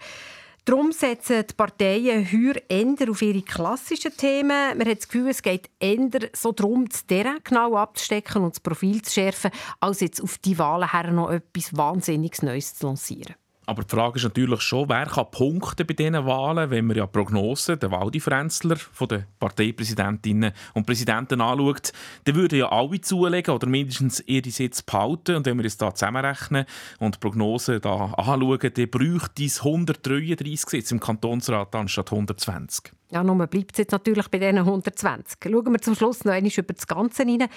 Darum 0.63 0.91
setzen 0.91 1.44
die 1.50 1.53
Parteien 1.56 2.32
heuer 2.32 2.53
eher 2.70 3.10
auf 3.10 3.22
ihre 3.24 3.41
klassischen 3.41 4.15
Themen. 4.15 4.77
Man 4.77 4.88
hat 4.88 5.00
das 5.00 5.08
Gefühl, 5.08 5.30
es 5.30 5.41
geht 5.41 5.72
eher 5.80 6.30
so 6.34 6.51
darum, 6.51 6.88
das 6.88 7.06
Terrain 7.08 7.39
genau 7.44 7.75
abzustecken 7.77 8.44
und 8.44 8.53
das 8.53 8.60
Profil 8.60 9.01
zu 9.01 9.12
schärfen, 9.12 9.50
als 9.80 10.01
jetzt 10.01 10.22
auf 10.22 10.38
die 10.38 10.60
Wahlen 10.60 10.91
her 10.91 11.12
noch 11.12 11.32
etwas 11.32 11.75
Wahnsinniges 11.75 12.44
Neues 12.44 12.75
zu 12.75 12.86
lancieren. 12.86 13.36
Aber 13.68 13.84
die 13.84 13.96
Frage 13.96 14.18
ist 14.18 14.24
natürlich 14.24 14.62
schon, 14.62 14.89
wer 14.89 15.06
kann 15.06 15.30
punkten 15.30 15.86
bei 15.86 15.94
diesen 15.94 16.25
Wahlen, 16.25 16.72
wenn 16.72 16.86
man 16.86 16.98
ja 16.98 17.06
Prognosen, 17.06 17.80
der 17.80 17.91
Waldifrenzler 17.91 18.75
von 18.75 19.08
den 19.08 19.25
Parteipräsidentinnen 19.39 20.51
und 20.74 20.86
Präsidenten 20.86 21.41
anschaut, 21.41 21.94
dann 22.24 22.36
würden 22.36 22.58
ja 22.58 22.70
alle 22.70 23.00
zulegen 23.01 23.53
oder 23.53 23.68
mindestens 23.68 24.20
ihre 24.25 24.50
Sitze 24.50 24.84
behalten. 24.84 25.36
Und 25.36 25.46
wenn 25.46 25.58
wir 25.58 25.65
es 25.65 25.77
da 25.77 25.94
zusammenrechnen 25.94 26.65
und 27.00 27.15
die 27.15 27.20
Prognosen 27.20 27.80
da 27.82 28.13
anschauen, 28.18 28.60
dann 28.60 28.89
bräuchte 28.89 29.46
es 29.46 29.60
133 29.60 30.70
Sitze 30.70 30.96
im 30.96 31.00
Kantonsrat 31.00 31.75
anstatt 31.75 32.12
120. 32.12 32.92
Ja, 33.11 33.24
nun 33.24 33.45
bleibt 33.45 33.74
es 33.74 33.79
jetzt 33.79 33.91
natürlich 33.91 34.29
bei 34.29 34.37
diesen 34.37 34.59
120. 34.59 35.37
Schauen 35.43 35.74
wir 35.74 35.81
zum 35.81 35.95
Schluss 35.95 36.24
noch 36.24 36.31
einmal 36.31 36.51
über 36.55 36.74
das 36.74 36.87
Ganze 36.87 37.24
hinein. 37.24 37.50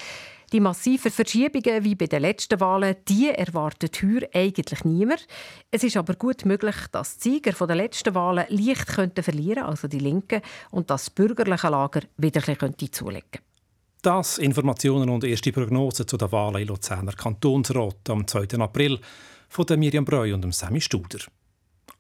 Die 0.53 0.59
massiven 0.59 1.13
Verschiebungen 1.13 1.85
wie 1.85 1.95
bei 1.95 2.07
den 2.07 2.23
letzten 2.23 2.59
Wahlen, 2.59 2.97
die 3.09 3.29
erwartet 3.29 4.03
heuer 4.03 4.29
eigentlich 4.35 4.85
niemand. 4.85 5.29
Es 5.71 5.85
ist 5.85 5.97
aber 5.97 6.15
gut 6.15 6.45
möglich, 6.45 6.75
dass 6.91 7.19
die 7.19 7.35
Sieger 7.35 7.67
der 7.67 7.77
letzten 7.77 8.17
Wahlen 8.17 8.47
leicht 8.49 8.89
könnten 8.89 9.23
verlieren, 9.23 9.63
also 9.63 9.87
die 9.87 10.01
Linken, 10.01 10.43
und 10.73 10.91
das 10.91 11.09
bürgerliche 11.09 11.69
Lager 11.69 12.01
wieder 12.17 12.43
ein 12.49 12.57
bisschen 12.57 12.93
zulegen 12.93 13.41
Das 14.03 14.39
Informationen 14.39 15.09
und 15.09 15.23
erste 15.23 15.53
Prognosen 15.53 16.09
zu 16.09 16.17
der 16.17 16.33
Wahl 16.33 16.61
in 16.61 16.67
Luzerner 16.67 17.13
Kantonsrat 17.13 18.11
am 18.11 18.27
2. 18.27 18.59
April 18.59 18.99
von 19.49 19.67
Miriam 19.79 20.05
Breu 20.05 20.35
und 20.35 20.53
Sammy 20.53 20.81
Studer. 20.81 21.21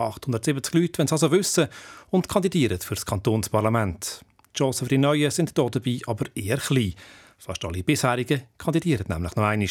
870 0.05 0.75
Leute 0.75 0.99
wollen 0.99 1.07
es 1.07 1.13
also 1.13 1.31
wissen 1.31 1.69
und 2.11 2.29
kandidieren 2.29 2.79
für 2.81 2.95
das 2.95 3.07
Kantonsparlament. 3.07 4.25
Die 4.55 4.59
Chancen 4.59 4.85
für 4.85 4.91
die 4.91 4.99
Neuen 4.99 5.31
sind 5.31 5.57
dabei 5.59 6.01
aber 6.07 6.27
eher 6.35 6.59
klein. 6.59 6.95
Fast 7.39 7.65
alle 7.65 7.83
bisherigen 7.83 8.43
kandidieren 8.57 9.07
nämlich 9.09 9.35
noch 9.35 9.45
einmal. 9.45 9.69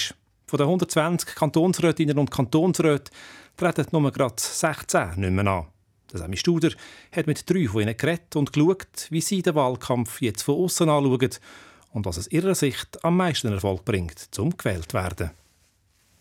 Von 0.48 0.58
den 0.58 0.68
120 0.68 1.36
Kantonsrätinnen 1.36 2.20
und 2.20 2.30
Kantonsräten 2.32 3.14
treten 3.58 3.88
nur 3.92 4.12
gerade 4.12 4.36
16 4.38 5.20
nicht 5.20 5.32
mehr 5.32 5.48
an. 5.48 5.68
Der 6.12 6.20
Sammy 6.20 6.38
Studer 6.38 6.70
hat 7.12 7.28
mit 7.28 7.50
drei 7.50 7.68
von 7.68 7.82
ihnen 7.82 7.98
geredet 7.98 8.36
und 8.36 8.54
geschaut, 8.54 9.08
wie 9.10 9.22
sie 9.22 9.42
den 9.42 9.56
Wahlkampf 9.56 10.22
jetzt 10.22 10.44
von 10.44 10.64
außen 10.64 10.90
anschauen 10.90 11.32
und 11.92 12.06
was 12.06 12.20
aus 12.20 12.28
ihrer 12.28 12.54
Sicht 12.54 13.04
am 13.04 13.18
meisten 13.18 13.52
Erfolg 13.52 13.84
bringt, 13.84 14.20
zum 14.32 14.56
gewählt 14.56 14.94
werden. 14.94 15.32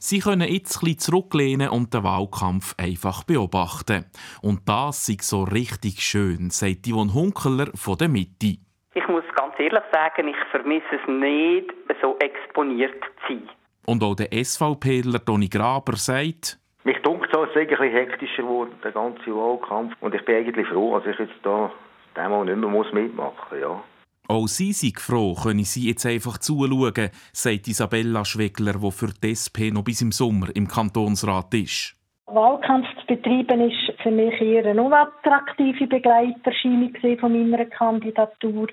Sie 0.05 0.19
können 0.19 0.49
jetzt 0.49 0.79
ein 0.79 0.81
bisschen 0.81 0.99
zurücklehnen 0.99 1.69
und 1.69 1.95
den 1.95 2.03
Wahlkampf 2.03 2.75
einfach 2.77 3.23
beobachten. 3.23 4.05
Und 4.43 4.69
das 4.69 5.09
ist 5.09 5.23
so 5.23 5.45
richtig 5.45 6.01
schön, 6.01 6.51
sagt 6.51 6.89
Yvonne 6.89 7.15
Hunkeler 7.15 7.69
von 7.77 7.97
der 7.99 8.09
Mitte. 8.09 8.59
Ich 8.95 9.07
muss 9.07 9.23
ganz 9.37 9.55
ehrlich 9.59 9.85
sagen, 9.93 10.27
ich 10.27 10.37
vermisse 10.51 10.97
es 11.01 11.07
nicht, 11.07 11.73
so 12.03 12.17
exponiert 12.19 13.01
zu 13.29 13.35
sein. 13.35 13.49
Und 13.87 14.03
auch 14.03 14.17
der 14.17 14.27
SVPler 14.33 15.25
Toni 15.25 15.49
Graber 15.49 15.95
sagt, 15.95 16.59
mich 16.83 16.99
dunkt 17.03 17.29
so, 17.33 17.45
es 17.45 17.51
ist 17.51 17.57
ein 17.59 17.69
bisschen 17.69 17.93
hektischer 17.93 18.43
geworden, 18.43 18.75
der 18.83 18.91
ganze 18.91 19.31
Wahlkampf. 19.31 19.95
Und 20.01 20.17
ich 20.17 20.25
bin 20.25 20.35
eigentlich 20.35 20.67
froh, 20.67 20.99
dass 20.99 21.15
ich 21.15 21.21
jetzt 21.21 21.39
da 21.45 21.71
diesmal 22.17 22.45
nicht 22.45 22.57
mehr 22.57 22.71
mitmachen 22.71 23.61
muss. 23.61 23.61
Ja. 23.61 23.85
Auch 24.29 24.47
sie 24.47 24.73
sind 24.73 25.01
froh, 25.01 25.35
können 25.35 25.65
sie 25.65 25.89
jetzt 25.89 26.07
einfach 26.07 26.39
zuschauen, 26.39 27.11
sagt 27.33 27.69
Isabella 27.69 28.25
Schwegler, 28.25 28.75
die 28.75 28.91
für 28.91 29.13
die 29.23 29.33
SP 29.35 29.71
noch 29.73 29.85
bis 29.85 30.01
im 30.01 30.13
Sommer 30.13 30.49
im 30.55 30.69
Kantonsrat 30.69 31.53
ist. 31.55 31.95
Wahlkampf 32.27 32.87
zu 33.01 33.07
betreiben 33.07 33.69
ist 33.69 34.01
für 34.03 34.11
mich 34.11 34.41
eher 34.41 34.65
eine 34.65 34.83
unattraktive 34.83 35.87
Begleiterscheinung 35.87 36.95
von 37.19 37.33
meiner 37.33 37.67
Kandidatur. 37.67 38.69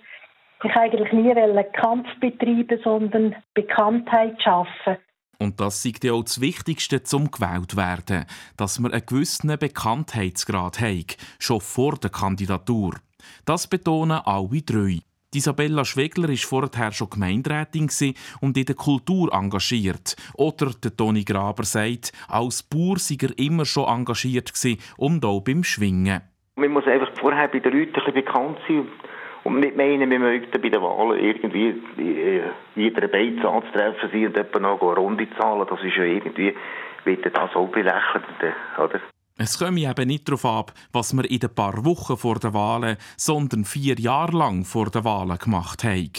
Ich 0.64 0.76
eigentlich 0.76 1.12
nie 1.14 1.34
Kampf 1.74 2.08
betreiben, 2.20 2.80
sondern 2.84 3.36
Bekanntheit 3.54 4.42
schaffen. 4.42 4.98
Und 5.40 5.60
das 5.60 5.84
ist 5.86 6.04
ja 6.04 6.14
auch 6.14 6.24
das 6.24 6.42
Wichtigste 6.42 7.02
zum 7.04 7.32
gewählt 7.32 7.78
werden, 7.78 8.26
dass 8.58 8.78
man 8.80 8.92
einen 8.92 9.06
gewissen 9.06 9.58
Bekanntheitsgrad 9.58 10.82
hat, 10.82 11.18
schon 11.40 11.62
vor 11.62 11.96
der 11.96 12.10
Kandidatur. 12.10 12.96
Das 13.46 13.68
betonen 13.68 14.20
alle 14.26 14.62
drei. 14.62 15.00
Isabella 15.32 15.86
Schwegler 15.86 16.30
war 16.30 16.36
vorher 16.38 16.92
schon 16.92 17.12
Gemeinderätin 17.12 17.88
und 18.42 18.58
in 18.58 18.65
der 18.65 18.76
Kultur 18.76 19.32
engagiert. 19.32 20.15
Oder 20.34 20.72
der 20.84 20.98
Toni 20.98 21.24
Graber 21.24 21.65
sagt, 21.65 22.13
als 22.28 22.63
Bauer 22.63 22.98
sei 22.98 23.18
er 23.22 23.38
immer 23.38 23.65
schon 23.65 23.88
engagiert 23.88 24.52
und 24.98 25.24
auch 25.24 25.42
beim 25.42 25.63
Schwingen. 25.63 26.22
Man 26.56 26.72
muss 26.72 26.88
einfach 26.88 27.12
vorher 27.20 27.48
bei 27.48 27.60
den 27.60 27.74
Leuten 27.74 28.02
ein 28.02 28.13
bekannt 28.13 28.58
sein 28.68 28.88
und 29.44 29.60
nicht 29.60 29.78
meinen, 29.78 30.10
wir 30.10 30.18
möchten 30.18 30.60
bei 30.60 30.70
den 30.70 30.82
Wahlen 30.82 31.24
irgendwie 31.24 31.76
jeder 32.76 33.08
Beiz 33.08 33.46
anzutreffen 33.46 34.10
sein 34.12 34.26
und 34.26 34.36
etwa 34.36 34.60
noch 34.60 34.82
eine 34.82 34.96
Runde 34.96 35.28
zahlen. 35.38 35.68
Das 35.70 35.84
ist 35.84 35.96
ja 35.96 36.06
irgendwie, 36.06 36.56
wird 37.04 37.24
das 37.24 37.56
auch 37.56 37.68
belächelt, 37.68 38.26
oder? 38.80 39.00
Es 39.41 39.58
komme 39.58 39.80
eben 39.80 40.08
nicht 40.08 40.28
darauf 40.28 40.43
ab, 40.43 40.73
was 40.91 41.15
wir 41.15 41.23
in 41.32 41.39
den 41.39 41.56
paar 41.56 41.86
Wochen 41.86 42.17
vor 42.17 42.39
den 42.39 42.54
Wahlen, 42.54 42.97
sondern 43.15 43.63
vier 43.63 43.97
Jahre 43.97 44.38
lang 44.38 44.65
vor 44.65 44.89
den 44.89 45.06
Wahlen 45.06 45.38
gemacht 45.38 45.86
haben. 45.86 46.12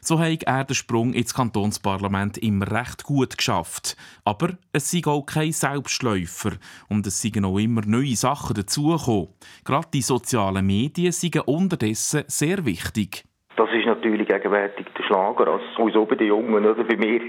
So 0.00 0.18
hat 0.18 0.42
er 0.42 0.64
den 0.64 0.74
Sprung 0.74 1.12
ins 1.12 1.34
Kantonsparlament 1.34 2.36
immer 2.38 2.68
recht 2.68 3.04
gut 3.04 3.38
geschafft. 3.38 3.96
Aber 4.24 4.54
es 4.72 4.90
sind 4.90 5.06
auch 5.06 5.22
kein 5.22 5.52
Selbstläufer 5.52 6.50
und 6.88 7.06
es 7.06 7.22
sind 7.22 7.44
auch 7.44 7.58
immer 7.58 7.82
neue 7.86 8.16
Sachen 8.16 8.56
dazugekommen. 8.56 9.28
Gerade 9.64 9.88
die 9.94 10.02
sozialen 10.02 10.66
Medien 10.66 11.12
sind 11.12 11.46
unterdessen 11.46 12.24
sehr 12.26 12.66
wichtig. 12.66 13.22
Das 13.54 13.70
ist 13.70 13.86
natürlich 13.86 14.26
gegenwärtig 14.26 14.86
der 14.98 15.04
Schlager. 15.04 15.60
Also, 15.78 16.06
bei 16.06 16.16
den 16.16 16.26
Jungen 16.26 16.66
oder 16.66 16.82
bei 16.82 16.96
mir 16.96 17.22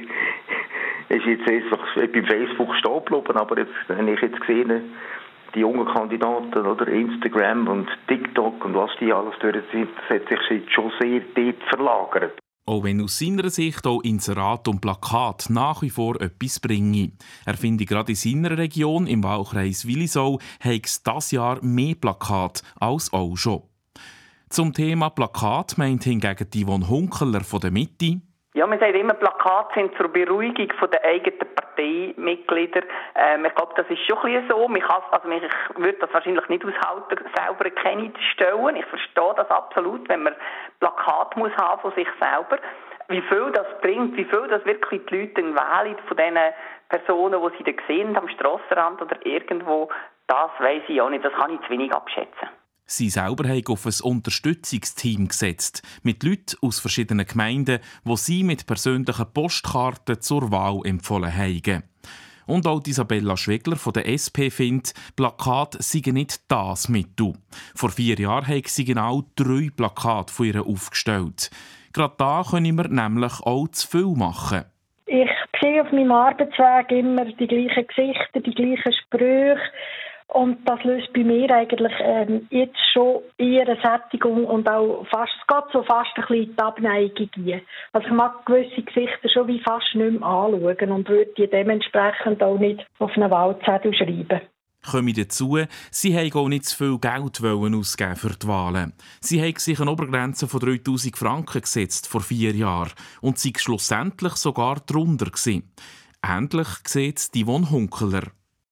ist 1.10 1.26
jetzt 1.28 1.48
einfach 1.48 1.86
beim 1.96 2.26
Facebook 2.26 2.76
stehen 2.78 3.06
geblieben. 3.06 3.38
Aber 3.38 3.60
jetzt, 3.60 3.74
wenn 3.90 4.08
ich 4.08 4.20
jetzt 4.22 4.42
gesehen 4.42 4.96
die 5.56 5.62
jungen 5.62 5.86
Kandidaten 5.86 6.66
oder 6.66 6.88
Instagram 6.88 7.68
und 7.68 7.88
TikTok 8.08 8.64
und 8.66 8.76
was 8.76 8.92
die 9.00 9.12
alles 9.12 9.34
durch 9.40 9.64
sind, 9.72 9.90
das 10.10 10.22
hat 10.22 10.28
sich 10.28 10.74
schon 10.74 10.92
sehr 11.00 11.22
dort 11.36 11.64
verlagert. 11.70 12.40
Auch 12.68 12.84
wenn 12.84 13.02
aus 13.02 13.20
seiner 13.20 13.50
Sicht 13.50 13.86
auch 13.86 14.02
Inserat 14.02 14.68
und 14.68 14.82
Plakat 14.82 15.48
nach 15.50 15.84
wie 15.84 15.92
vor 15.92 16.20
etwas 16.20 16.60
bringen. 16.60 17.16
Er 17.46 17.54
findet 17.54 17.88
gerade 17.88 18.12
in 18.12 18.16
seiner 18.16 18.58
Region, 18.58 19.06
im 19.06 19.24
Wahlkreis 19.24 19.88
Willisau, 19.88 20.40
hat 20.60 20.86
es 20.86 21.04
dieses 21.04 21.32
Jahr 21.32 21.64
mehr 21.64 21.94
Plakat 21.94 22.64
als 22.80 23.14
auch 23.14 23.36
schon. 23.36 23.62
Zum 24.50 24.74
Thema 24.74 25.10
Plakat 25.10 25.78
meint 25.78 26.06
hingegen 26.06 26.48
Yvonne 26.56 26.90
Hunkeler 26.90 27.42
von 27.42 27.60
der 27.60 27.72
Mitte, 27.72 28.22
ja, 28.56 28.66
man 28.66 28.80
sagt 28.80 28.96
immer, 28.96 29.14
Plakate 29.16 29.74
sind 29.74 29.98
zur 29.98 30.08
Beruhigung 30.08 30.70
der 30.90 31.04
eigenen 31.04 31.40
Parteimitglieder. 31.56 32.84
Ähm, 33.16 33.44
ich 33.44 33.54
glaube, 33.54 33.74
das 33.76 33.86
ist 33.90 34.00
schon 34.08 34.18
ein 34.20 34.48
bisschen 34.48 34.50
so. 34.50 34.74
Ich, 34.74 34.90
also 34.90 35.28
ich 35.28 35.78
würde 35.78 35.98
das 36.00 36.14
wahrscheinlich 36.14 36.48
nicht 36.48 36.64
aushalten, 36.64 37.26
selber 37.36 37.70
keine 37.72 38.14
zu 38.14 38.22
stellen. 38.34 38.78
Ich 38.78 38.86
verstehe 38.86 39.34
das 39.36 39.50
absolut, 39.52 40.08
wenn 40.08 40.24
man 40.24 40.36
Plakat 40.80 41.36
muss 41.36 41.52
haben 41.58 41.82
von 41.82 41.92
sich 41.96 42.08
selber. 42.18 42.58
Wie 43.10 43.22
viel 43.24 43.52
das 43.52 43.68
bringt, 43.82 44.16
wie 44.16 44.24
viel 44.24 44.48
das 44.48 44.66
wirklich 44.66 45.06
die 45.08 45.18
Leute 45.18 45.44
wählen 45.44 45.98
von 46.08 46.16
diesen 46.18 46.40
Personen, 46.88 47.42
die 47.42 47.58
sie 47.58 47.76
da 47.76 47.84
sehen, 47.88 48.16
am 48.16 48.30
Strassenrand 48.30 49.02
oder 49.02 49.18
irgendwo, 49.26 49.90
das 50.28 50.50
weiß 50.60 50.84
ich 50.88 51.02
auch 51.02 51.10
nicht. 51.10 51.26
Das 51.26 51.34
kann 51.34 51.54
ich 51.54 51.62
zu 51.64 51.70
wenig 51.72 51.94
abschätzen. 51.94 52.48
Sie 52.88 53.10
selber 53.10 53.50
haben 53.50 53.66
auf 53.68 53.88
ein 53.88 53.94
Unterstützungsteam 54.04 55.28
gesetzt, 55.28 55.82
mit 56.04 56.22
Leuten 56.22 56.56
aus 56.62 56.80
verschiedenen 56.80 57.26
Gemeinden, 57.26 57.80
wo 58.04 58.16
sie 58.16 58.44
mit 58.44 58.68
persönlichen 58.68 59.34
Postkarten 59.34 60.22
zur 60.22 60.52
Wahl 60.52 60.82
empfohlen 60.86 61.36
haben. 61.36 61.84
Und 62.46 62.68
auch 62.68 62.86
Isabella 62.86 63.38
Schwegler 63.38 63.76
von 63.76 63.94
der 63.94 64.08
SP 64.14 64.54
findet, 64.54 64.94
Plakat 65.16 65.78
seien 65.80 66.14
nicht 66.14 66.42
das 66.48 66.88
Mittel. 66.88 67.34
Vor 67.74 67.90
vier 67.90 68.20
Jahren 68.20 68.48
haben 68.48 68.62
sie 68.66 68.86
genau 68.86 69.24
drei 69.36 69.70
Plakate 69.76 70.32
von 70.32 70.46
ihr 70.46 70.64
aufgestellt. 70.64 71.50
Gerade 71.92 72.14
da 72.20 72.44
können 72.48 72.78
wir 72.78 72.88
nämlich 72.88 73.40
auch 73.42 73.68
zu 73.70 73.88
viel 73.88 74.16
machen. 74.16 74.66
Ich 75.08 75.30
sehe 75.60 75.82
auf 75.82 75.92
meinem 75.92 76.12
Arbeitsweg 76.12 76.92
immer 76.92 77.26
die 77.26 77.48
gleichen 77.48 77.88
Gesichter, 77.88 78.42
die 78.42 78.54
gleichen 78.54 78.94
Sprüche 78.94 79.60
und 80.28 80.58
das 80.66 80.84
löst 80.84 81.14
bei 81.14 81.24
mir 81.24 81.50
eigentlich 81.52 81.94
ähm, 82.02 82.48
jetzt 82.50 82.78
schon 82.94 83.22
eher 83.38 83.68
eine 83.68 83.80
Sättigung 83.82 84.46
und 84.46 84.68
auch 84.68 85.06
fast, 85.10 85.32
es 85.40 85.48
geht 85.48 85.72
so 85.72 85.84
fast 85.84 86.12
ein 86.16 86.26
bisschen 86.28 86.56
die 86.56 86.62
Abneigung 86.62 87.30
ein. 87.38 87.62
Also 87.94 88.08
ich 88.08 88.14
mag 88.14 88.46
gewisse 88.46 88.82
Gesichter 88.82 89.30
schon 89.30 89.48
wie 89.48 89.60
fast 89.62 89.96
nicht 89.96 90.20
mehr 90.20 90.28
anschauen 90.28 90.92
und 90.92 91.08
würde 91.10 91.32
die 91.38 91.48
dementsprechend 91.48 92.42
auch 92.44 92.58
nicht 92.58 92.86
auf 93.00 93.16
einen 93.16 93.32
Wahlzettel 93.32 93.94
schreiben 93.94 94.42
komme 94.86 95.14
dazu, 95.14 95.58
sie 95.92 96.16
haben 96.16 96.34
auch 96.34 96.48
nicht 96.48 96.66
zu 96.66 96.78
viel 96.78 97.00
Geld 97.00 97.42
ausgeben 97.42 98.16
für 98.16 98.30
die 98.30 98.48
Wahlen. 98.48 98.94
Sie 99.20 99.42
haben 99.42 99.58
sich 99.58 99.80
eine 99.80 99.92
Obergrenze 99.92 100.48
von 100.48 100.60
3000 100.60 101.18
Franken 101.18 101.62
gesetzt 101.62 102.08
vor 102.08 102.22
vier 102.22 102.52
Jahren 102.52 102.92
und 103.22 103.40
sind 103.40 103.60
schlussendlich 103.60 104.34
sogar 104.34 104.80
drunter 104.86 105.26
gewesen. 105.26 105.72
Ähnlich 106.24 106.68
sieht 106.86 107.32
Yvonne 107.36 107.70
Hunkeler. 107.70 108.24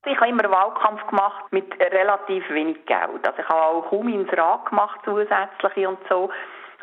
Ich 0.06 0.18
habe 0.18 0.30
immer 0.30 0.50
Wahlkampf 0.52 1.08
gemacht 1.08 1.46
mit 1.52 1.80
relativ 1.80 2.50
wenig 2.50 2.86
Geld. 2.86 3.26
Also 3.26 3.39
ich 3.39 3.48
habe 3.48 3.62
auch 3.62 3.89
kaum 3.89 4.10
ins 4.10 4.32
Rad 4.38 4.66
gemacht, 4.66 5.00
zusätzliche 5.06 5.88
und 5.88 6.00
so. 6.10 6.30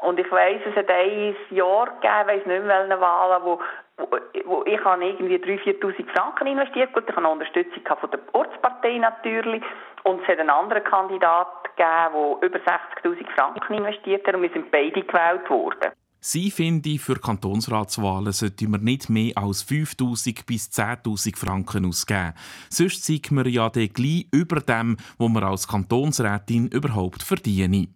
Und 0.01 0.19
ich 0.19 0.31
weiss, 0.33 0.63
es 0.65 0.75
hat 0.75 0.89
ein 0.89 1.37
Jahr 1.51 1.87
gegeben, 1.87 2.27
weiss 2.27 2.47
nicht 2.47 2.65
mehr 2.65 2.89
welche 2.89 3.01
Wahlen, 3.01 3.45
wo, 3.45 3.61
wo, 3.99 4.09
wo 4.47 4.65
ich 4.65 4.83
habe 4.83 5.05
irgendwie 5.05 5.37
3'000, 5.37 5.79
4'000 5.79 6.09
Franken 6.17 6.47
investiert. 6.47 6.95
Gut, 6.95 7.05
ich 7.07 7.15
habe 7.15 7.27
eine 7.27 7.35
Unterstützung 7.35 7.83
von 7.85 8.11
der 8.11 8.21
Ortspartei 8.33 8.97
natürlich. 8.97 9.63
Und 10.05 10.23
es 10.23 10.29
hat 10.29 10.39
einen 10.39 10.49
anderen 10.49 10.85
Kandidat 10.85 11.65
gegeben, 11.77 12.39
der 12.41 12.49
über 12.49 12.59
60'000 12.59 13.27
Franken 13.35 13.75
investiert 13.75 14.27
hat 14.27 14.35
und 14.35 14.43
wir 14.43 14.51
sind 14.51 14.71
beide 14.71 15.03
gewählt 15.03 15.51
worden. 15.51 15.93
Sie 16.23 16.51
finde, 16.51 16.99
für 16.99 17.17
Kantonsratswahlen 17.17 18.33
sollte 18.33 18.69
man 18.69 18.85
nicht 18.85 19.09
mehr 19.09 19.39
als 19.39 19.67
5.000 19.67 20.45
bis 20.45 20.69
10.000 20.69 21.37
Franken 21.37 21.87
ausgeben. 21.87 22.35
Sonst 22.69 23.05
sieht 23.05 23.31
man 23.31 23.49
ja 23.49 23.71
dann 23.71 23.89
gleich 23.89 24.27
über 24.31 24.61
dem, 24.61 24.99
was 25.17 25.31
man 25.31 25.45
als 25.45 25.67
Kantonsrätin 25.67 26.69
überhaupt 26.69 27.23
verdiene. 27.23 27.89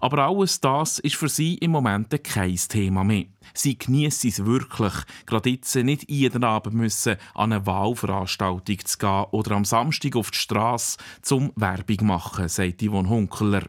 Aber 0.00 0.26
alles 0.26 0.60
das 0.60 0.98
ist 1.00 1.16
für 1.16 1.28
sie 1.28 1.56
im 1.56 1.72
Moment 1.72 2.24
kein 2.24 2.56
Thema 2.56 3.04
mehr. 3.04 3.26
Sie 3.52 3.76
genießt 3.76 4.24
es 4.24 4.46
wirklich, 4.46 4.94
gerade 5.26 5.50
jetzt 5.50 5.74
nicht 5.76 6.10
jeden 6.10 6.42
Abend 6.42 6.74
müssen 6.74 7.16
an 7.34 7.52
eine 7.52 7.66
Wahlveranstaltung 7.66 8.78
zu 8.82 8.98
gehen 8.98 9.24
oder 9.32 9.56
am 9.56 9.66
Samstag 9.66 10.16
auf 10.16 10.30
die 10.30 10.38
Straße 10.38 10.96
zum 11.20 11.52
Werbung 11.56 12.06
machen, 12.06 12.48
sagt 12.48 12.82
Yvonne 12.82 13.10
Hunkeler. 13.10 13.64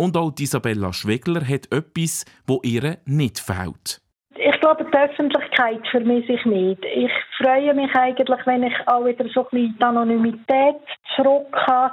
Und 0.00 0.16
auch 0.16 0.32
Isabella 0.38 0.94
Schwegler 0.94 1.46
hat 1.46 1.70
etwas, 1.70 2.24
wo 2.46 2.62
ihr 2.64 2.96
nicht 3.04 3.38
fehlt. 3.38 4.00
Ich 4.34 4.58
glaube, 4.58 4.86
die 4.90 4.96
Öffentlichkeit 4.96 5.86
vermisse 5.90 6.32
ich 6.32 6.44
nicht. 6.46 6.82
Ich 6.86 7.12
freue 7.36 7.74
mich 7.74 7.94
eigentlich, 7.94 8.46
wenn 8.46 8.62
ich 8.62 8.72
auch 8.86 9.04
wieder 9.04 9.26
so 9.28 9.40
ein 9.40 9.48
bisschen 9.50 9.76
die 9.78 9.84
Anonymität 9.84 10.80
zurück 11.14 11.54
habe, 11.54 11.92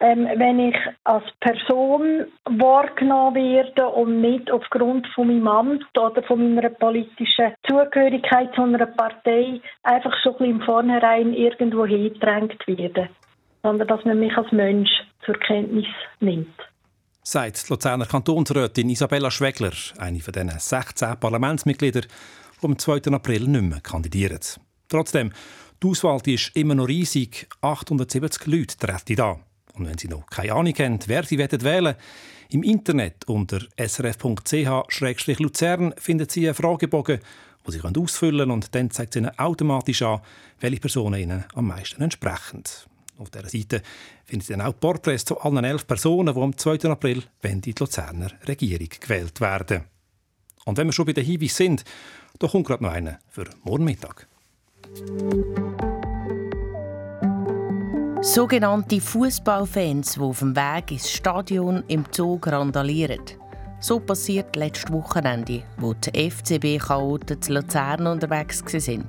ähm, 0.00 0.28
wenn 0.36 0.60
ich 0.60 0.76
als 1.04 1.24
Person 1.40 2.24
wahrgenommen 2.46 3.34
werde 3.34 3.86
und 3.86 4.22
nicht 4.22 4.50
aufgrund 4.50 5.06
von 5.08 5.26
meinem 5.26 5.46
Amt 5.46 5.98
oder 5.98 6.22
von 6.22 6.54
meiner 6.54 6.70
politischen 6.70 7.52
Zugehörigkeit 7.68 8.54
zu 8.54 8.62
einer 8.62 8.86
Partei 8.86 9.60
einfach 9.82 10.14
so 10.24 10.30
ein 10.30 10.38
bisschen 10.38 10.54
im 10.56 10.62
Vornherein 10.62 11.34
irgendwo 11.34 11.84
hingedrängt 11.84 12.66
werde, 12.66 13.10
sondern 13.62 13.88
dass 13.88 14.02
man 14.06 14.18
mich 14.18 14.34
als 14.38 14.50
Mensch 14.52 14.90
zur 15.26 15.34
Kenntnis 15.34 15.84
nimmt 16.20 16.71
sagt 17.24 17.66
die 17.68 17.72
Luzerner 17.72 18.06
Kantonsrätin 18.06 18.90
Isabella 18.90 19.30
Schwegler, 19.30 19.72
eine 19.98 20.18
von 20.20 20.32
diesen 20.32 20.58
16 20.58 21.20
Parlamentsmitgliedern, 21.20 22.06
die 22.60 22.66
am 22.66 22.76
2. 22.78 23.12
April 23.12 23.46
nicht 23.46 23.62
mehr 23.62 23.80
kandidieren. 23.80 24.40
Trotzdem, 24.88 25.32
die 25.82 25.86
Auswahl 25.86 26.20
ist 26.26 26.50
immer 26.54 26.74
noch 26.74 26.88
riesig. 26.88 27.48
870 27.60 28.46
Leute 28.46 28.76
treten 28.76 29.16
da. 29.16 29.38
Und 29.74 29.86
wenn 29.86 29.98
Sie 29.98 30.08
noch 30.08 30.26
keine 30.26 30.52
Ahnung 30.52 30.74
haben, 30.74 30.98
wer 31.06 31.22
Sie 31.24 31.38
wählen 31.38 31.62
wollen, 31.62 31.94
im 32.50 32.62
Internet 32.64 33.24
unter 33.26 33.60
srf.ch-luzern 33.78 34.84
finden 35.96 36.28
Sie 36.28 36.46
einen 36.46 36.54
Fragebogen, 36.54 37.20
den 37.66 37.72
Sie 37.72 37.80
ausfüllen 37.80 38.40
können 38.40 38.50
und 38.50 38.74
dann 38.74 38.90
zeigt 38.90 39.14
es 39.14 39.20
Ihnen 39.20 39.38
automatisch 39.38 40.02
an, 40.02 40.20
welche 40.60 40.80
Personen 40.80 41.20
Ihnen 41.20 41.44
am 41.54 41.68
meisten 41.68 42.02
entsprechen. 42.02 42.64
Auf 43.18 43.30
dieser 43.30 43.48
Seite 43.48 43.82
Sie 44.28 44.38
dann 44.38 44.62
auch 44.62 44.78
Porträts 44.78 45.24
zu 45.24 45.38
allen 45.40 45.64
elf 45.64 45.86
Personen, 45.86 46.34
die 46.34 46.40
am 46.40 46.56
2. 46.56 46.90
April 46.90 47.22
in 47.42 47.60
die 47.60 47.74
Luzerner 47.78 48.30
Regierung 48.48 48.88
gewählt 49.00 49.40
werden. 49.40 49.84
Und 50.64 50.78
wenn 50.78 50.88
wir 50.88 50.92
schon 50.92 51.06
bei 51.06 51.12
den 51.12 51.24
Hinweisen 51.24 51.54
sind, 51.54 51.84
da 52.38 52.48
kommt 52.48 52.66
gerade 52.66 52.82
noch 52.82 52.92
einer 52.92 53.18
für 53.28 53.44
morgen 53.64 53.84
Mittag. 53.84 54.26
Sogenannte 58.22 59.00
Fußballfans, 59.00 60.14
die 60.14 60.20
auf 60.20 60.38
dem 60.38 60.54
Weg 60.54 60.92
ins 60.92 61.10
Stadion 61.10 61.82
im 61.88 62.10
Zug 62.12 62.46
randalieren. 62.46 63.20
So 63.80 63.98
passiert 63.98 64.54
letztes 64.54 64.92
Wochenende, 64.92 65.64
wo 65.76 65.92
die 65.92 66.30
FCB-Chaoten 66.30 67.42
zu 67.42 67.52
Luzern 67.52 68.06
unterwegs 68.06 68.62
waren 68.62 69.06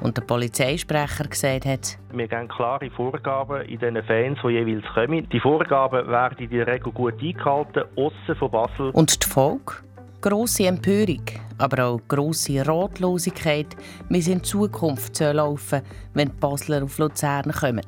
und 0.00 0.16
der 0.16 0.22
Polizeisprecher 0.22 1.24
gesagt 1.24 1.66
hat, 1.66 1.98
wir 2.12 2.28
geben 2.28 2.48
klare 2.48 2.90
Vorgaben 2.90 3.62
in 3.62 3.78
den 3.78 4.02
Fans, 4.04 4.38
die 4.42 4.48
jeweils 4.48 4.84
kommen. 4.94 5.28
Die 5.30 5.40
Vorgaben 5.40 6.06
werden 6.08 6.38
in 6.38 6.50
der 6.50 6.66
Regel 6.66 6.92
gut 6.92 7.14
eingehalten, 7.20 7.84
aussen 7.96 8.36
von 8.38 8.50
Basel. 8.50 8.90
Und 8.90 9.24
die 9.24 9.28
Folge? 9.28 9.74
Grosse 10.20 10.66
Empörung, 10.66 11.22
aber 11.58 11.84
auch 11.84 12.00
grosse 12.08 12.66
Ratlosigkeit, 12.66 13.76
wie 14.08 14.18
es 14.18 14.26
in 14.26 14.42
Zukunft 14.42 15.20
laufen 15.20 15.80
soll, 15.80 15.82
wenn 16.14 16.28
die 16.28 16.34
Basler 16.40 16.82
auf 16.82 16.98
Luzern 16.98 17.52
kommen. 17.52 17.86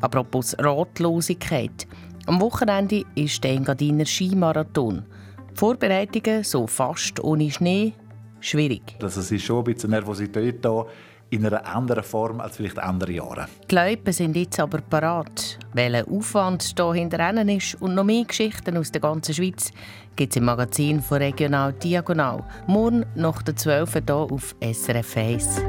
Apropos 0.00 0.56
Ratlosigkeit. 0.58 1.86
Am 2.26 2.40
Wochenende 2.40 3.04
ist 3.14 3.44
der 3.44 3.52
Engadiner 3.52 4.04
Skimarathon. 4.04 5.04
Die 5.52 5.56
Vorbereitungen 5.56 6.42
so 6.42 6.66
fast 6.66 7.22
ohne 7.22 7.50
Schnee 7.50 7.92
schwierig. 8.40 8.96
Also 9.02 9.20
es 9.20 9.30
ist 9.30 9.44
schon 9.44 9.58
ein 9.58 9.64
bisschen 9.64 9.90
Nervosität 9.90 10.64
da 10.64 10.86
in 11.34 11.46
einer 11.46 11.66
anderen 11.66 12.04
Form 12.04 12.40
als 12.40 12.56
vielleicht 12.56 12.78
andere 12.78 13.12
Jahre. 13.12 13.46
Die 13.70 13.74
Leute 13.74 14.12
sind 14.12 14.36
jetzt 14.36 14.60
aber 14.60 14.80
parat. 14.80 15.58
Welcher 15.72 16.08
Aufwand 16.08 16.74
hier 16.76 16.94
hinter 16.94 17.48
ist 17.48 17.80
und 17.80 17.94
noch 17.94 18.04
mehr 18.04 18.24
Geschichten 18.24 18.76
aus 18.76 18.92
der 18.92 19.00
ganzen 19.00 19.34
Schweiz 19.34 19.70
gibt 20.16 20.32
es 20.32 20.36
im 20.36 20.44
Magazin 20.44 21.00
von 21.00 21.18
Regional 21.18 21.72
Diagonal. 21.72 22.44
Morgen 22.66 23.04
nach 23.14 23.42
der 23.42 23.56
12 23.56 23.92
hier 23.92 24.14
auf 24.14 24.54
SRF 24.60 25.16
1. 25.16 25.60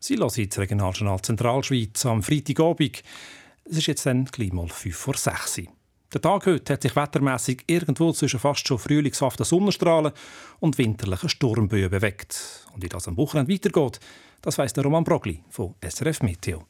Sie 0.00 0.16
hören 0.16 0.30
jetzt 0.36 0.58
Regionaljournal 0.58 1.20
Zentralschweiz 1.20 2.06
am 2.06 2.22
Freitagabend. 2.22 3.02
Es 3.64 3.76
ist 3.76 3.86
jetzt 3.86 4.06
dann 4.06 4.24
gleich 4.24 4.52
mal 4.52 4.68
5 4.68 4.96
vor 4.96 5.14
6 5.14 5.58
Uhr. 5.58 5.77
Der 6.14 6.22
Tag 6.22 6.46
heute 6.46 6.72
hat 6.72 6.80
sich 6.80 6.96
wettermässig 6.96 7.64
irgendwo 7.66 8.12
zwischen 8.12 8.40
fast 8.40 8.66
schon 8.66 8.78
frühlingshaften 8.78 9.44
Sonnenstrahlen 9.44 10.12
und 10.58 10.78
winterlichen 10.78 11.28
Sturmböen 11.28 11.90
bewegt. 11.90 12.66
Und 12.72 12.82
wie 12.82 12.88
das 12.88 13.08
am 13.08 13.18
Wochenende 13.18 13.52
weitergeht, 13.52 14.00
das 14.40 14.56
weiss 14.56 14.72
der 14.72 14.84
Roman 14.84 15.04
Brogli 15.04 15.42
von 15.50 15.74
SRF 15.86 16.22
Meteo. 16.22 16.64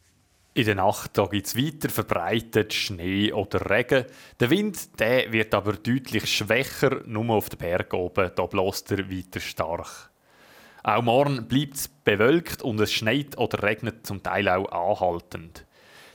In 0.54 0.64
der 0.64 0.74
Nacht 0.74 1.14
gibt 1.30 1.46
es 1.46 1.56
weiter 1.56 1.88
verbreitet 1.88 2.74
Schnee 2.74 3.32
oder 3.32 3.70
Regen. 3.70 4.06
Der 4.40 4.50
Wind 4.50 4.98
der 4.98 5.30
wird 5.30 5.54
aber 5.54 5.74
deutlich 5.74 6.26
schwächer, 6.26 7.02
nur 7.06 7.30
auf 7.30 7.48
den 7.48 7.58
Bergen 7.58 7.96
oben, 7.96 8.32
da 8.34 8.46
bläst 8.46 8.90
er 8.90 9.08
weiter 9.08 9.38
stark. 9.38 10.10
Auch 10.82 11.02
morgen 11.02 11.46
bleibt 11.46 11.76
es 11.76 11.86
bewölkt 11.86 12.62
und 12.62 12.80
es 12.80 12.92
schneit 12.92 13.38
oder 13.38 13.62
regnet 13.62 14.04
zum 14.04 14.20
Teil 14.20 14.48
auch 14.48 15.00
anhaltend. 15.00 15.64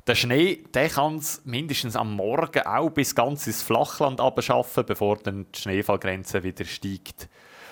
Der 0.05 0.15
Schnee 0.15 0.63
kann 0.73 1.15
es 1.15 1.41
mindestens 1.45 1.95
am 1.95 2.15
Morgen 2.15 2.65
auch 2.65 2.89
bis 2.89 3.15
ganz 3.15 3.47
ins 3.47 3.63
Flachland 3.63 4.19
abschaffen, 4.19 4.85
bevor 4.85 5.17
dann 5.17 5.45
die 5.55 5.59
Schneefallgrenze 5.61 6.43
wieder 6.43 6.65
steigt. 6.65 7.29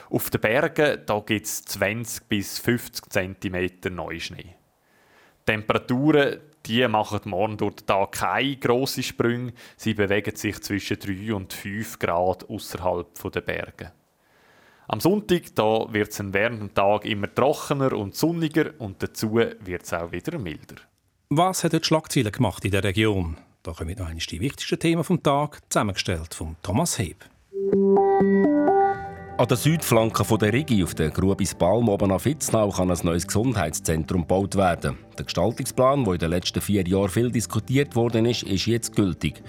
Auf 0.10 0.30
den 0.30 0.39
Bergen 0.39 1.06
gibt 1.26 1.46
es 1.46 1.65
20 1.65 2.30
bis 2.30 2.60
50 2.60 3.10
cm 3.10 3.94
Neuschnee. 3.94 4.56
Die 5.41 5.46
Temperaturen 5.46 6.39
die 6.65 6.88
machen 6.88 7.22
morgen 7.26 7.58
durch 7.58 7.76
den 7.78 7.88
Tag 7.88 8.12
keine 8.12 8.56
grossen 8.58 9.04
Sprünge. 9.04 9.54
Sie 9.78 9.94
bewegen 9.94 10.36
sich 10.36 10.62
zwischen 10.62 11.00
3 11.00 11.34
und 11.34 11.54
5 11.54 11.98
Grad 12.00 12.50
außerhalb 12.50 13.32
der 13.32 13.41
Berge. 13.41 13.91
Am 14.88 15.00
Sonntag 15.00 15.44
wird 15.58 16.12
es 16.12 16.34
während 16.34 16.62
dem 16.62 16.74
Tag 16.74 17.06
immer 17.06 17.34
trockener 17.34 17.94
und 17.94 18.15
sonniger 18.15 18.72
und 18.78 19.02
dazu 19.02 19.34
wird 19.34 19.84
es 19.84 19.94
auch 19.94 20.12
wieder 20.12 20.38
milder. 20.38 20.76
Was 21.34 21.63
hat 21.63 21.72
heute 21.74 21.86
Schlagzeilen 21.86 22.34
gemacht 22.34 22.65
in 22.65 22.72
der 22.72 22.84
Region? 22.84 23.38
Da 23.63 23.72
kommen 23.72 23.96
noch 23.98 24.08
eines 24.08 24.28
die 24.28 24.41
wichtigsten 24.41 24.78
Themen 24.78 25.06
vom 25.06 25.24
Tag, 25.24 25.62
zusammengestellt 25.70 26.34
von 26.34 26.58
Thomas 26.62 27.00
Heb. 27.00 27.24
An 29.38 29.48
der 29.48 29.56
Südflanke 29.56 30.26
der 30.38 30.52
Rigi 30.52 30.84
auf 30.84 30.94
der 30.94 31.10
Grubis 31.10 31.56
Balm 31.56 31.88
oben 31.88 32.12
auf 32.12 32.24
Fitznau 32.24 32.67
kann 32.72 32.91
ein 32.91 33.00
neues 33.04 33.26
Gesundheitszentrum 33.26 34.24
gebaut 34.24 34.58
werden. 34.58 34.98
Der 35.17 35.24
Gestaltungsplan, 35.24 36.04
der 36.04 36.15
in 36.15 36.20
den 36.20 36.32
letzten 36.32 36.60
vier 36.60 36.86
Jahren 36.86 37.08
viel 37.08 37.32
diskutiert 37.32 37.96
worden 37.96 38.26
ist, 38.26 38.44
ist 38.44 38.65
jetzt 38.65 38.94
gültig. 38.94 39.41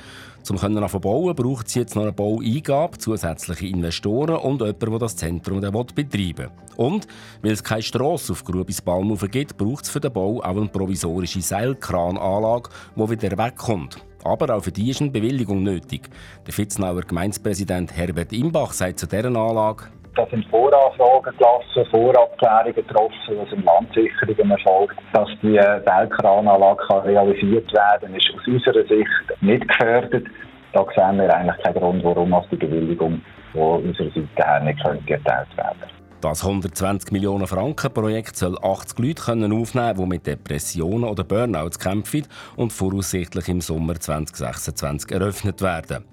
Zum 0.42 0.58
können 0.58 0.84
bauen 1.00 1.36
braucht 1.36 1.68
es 1.68 1.74
jetzt 1.74 1.94
noch 1.94 2.02
eine 2.02 2.12
Baueingabe, 2.12 2.98
zusätzliche 2.98 3.66
Investoren 3.66 4.36
und 4.36 4.60
jemanden, 4.60 4.90
der 4.90 4.98
das 4.98 5.16
Zentrum 5.16 5.60
betreiben 5.60 6.38
will. 6.38 6.50
Und 6.76 7.06
weil 7.42 7.52
es 7.52 7.62
keine 7.62 7.82
Strasse 7.82 8.32
auf 8.32 8.44
Grubis 8.44 8.82
Balmhofen 8.82 9.30
gibt, 9.30 9.56
braucht 9.56 9.84
es 9.84 9.90
für 9.90 10.00
den 10.00 10.12
Bau 10.12 10.40
auch 10.40 10.56
eine 10.56 10.66
provisorische 10.66 11.40
Seilkrananlage, 11.40 12.70
die 12.96 13.10
wieder 13.10 13.38
wegkommt. 13.38 14.04
Aber 14.24 14.54
auch 14.54 14.64
für 14.64 14.72
die 14.72 14.90
ist 14.90 15.00
eine 15.00 15.10
Bewilligung 15.10 15.62
nötig. 15.62 16.10
Der 16.46 16.52
Fitznauer 16.52 17.02
Gemeindepräsident 17.02 17.96
Herbert 17.96 18.32
Imbach 18.32 18.72
sagt 18.72 18.98
zu 18.98 19.06
dieser 19.06 19.26
Anlage, 19.26 19.84
da 20.14 20.26
sind 20.30 20.46
Voranfragen 20.46 21.34
gelassen, 21.36 21.90
Vorabklärungen 21.90 22.74
getroffen, 22.74 23.38
was 23.38 23.52
im 23.52 23.64
Landsicherungen 23.64 24.50
erfolgt. 24.50 24.96
Dass 25.12 25.28
die 25.42 25.54
Weltkrananlage 25.54 27.04
realisiert 27.04 27.72
werden 27.72 28.14
ist 28.14 28.30
aus 28.34 28.46
unserer 28.46 28.86
Sicht 28.86 29.42
nicht 29.42 29.66
gefördert. 29.68 30.26
Da 30.72 30.84
sehen 30.94 31.18
wir 31.18 31.34
eigentlich 31.34 31.62
keinen 31.62 31.74
Grund, 31.74 32.04
warum 32.04 32.34
die 32.50 32.56
Bewilligung 32.56 33.20
von 33.52 33.82
unserer 33.82 34.08
Seite 34.08 34.28
her 34.36 34.60
nicht 34.60 34.84
erteilt 34.84 35.56
werden 35.56 35.78
könnte. 35.80 36.02
Das 36.20 36.44
120 36.44 37.10
Millionen 37.10 37.48
Franken 37.48 37.92
Projekt 37.92 38.36
soll 38.36 38.56
80 38.62 38.98
Leute 39.00 39.22
können 39.22 39.52
aufnehmen, 39.52 39.96
die 39.96 40.06
mit 40.06 40.26
Depressionen 40.26 41.02
oder 41.02 41.24
Burnouts 41.24 41.80
kämpfen 41.80 42.28
und 42.56 42.72
voraussichtlich 42.72 43.48
im 43.48 43.60
Sommer 43.60 43.96
2026 43.96 45.10
eröffnet 45.10 45.60
werden. 45.62 46.11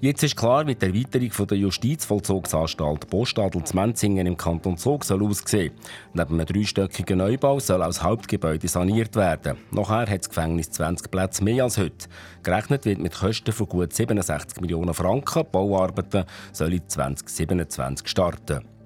Jetzt 0.00 0.22
ist 0.22 0.36
klar, 0.36 0.66
wie 0.66 0.74
die 0.74 0.86
Erweiterung 0.86 1.46
der 1.48 1.58
Justizvollzugsanstalt 1.58 3.08
Postadel 3.10 3.64
zu 3.64 3.74
Menzingen 3.74 4.26
im 4.26 4.36
Kanton 4.36 4.76
Zug 4.76 5.04
soll 5.04 5.24
aussehen. 5.24 5.72
Neben 6.14 6.34
einem 6.34 6.46
dreistöckigen 6.46 7.18
Neubau 7.18 7.58
soll 7.58 7.82
auch 7.82 7.86
das 7.86 8.02
Hauptgebäude 8.02 8.68
saniert 8.68 9.16
werden. 9.16 9.56
Nachher 9.72 10.08
hat 10.08 10.20
das 10.20 10.28
Gefängnis 10.28 10.70
20 10.70 11.10
Plätze 11.10 11.42
mehr 11.42 11.64
als 11.64 11.78
heute. 11.78 12.08
Gerechnet 12.42 12.84
wird 12.84 13.00
mit 13.00 13.14
Kosten 13.14 13.52
von 13.52 13.68
gut 13.68 13.92
67 13.92 14.60
Millionen 14.60 14.94
Franken. 14.94 15.42
Die 15.42 15.50
Bauarbeiten 15.50 16.24
sollen 16.52 16.80
2027 16.86 18.06
starten. 18.08 18.77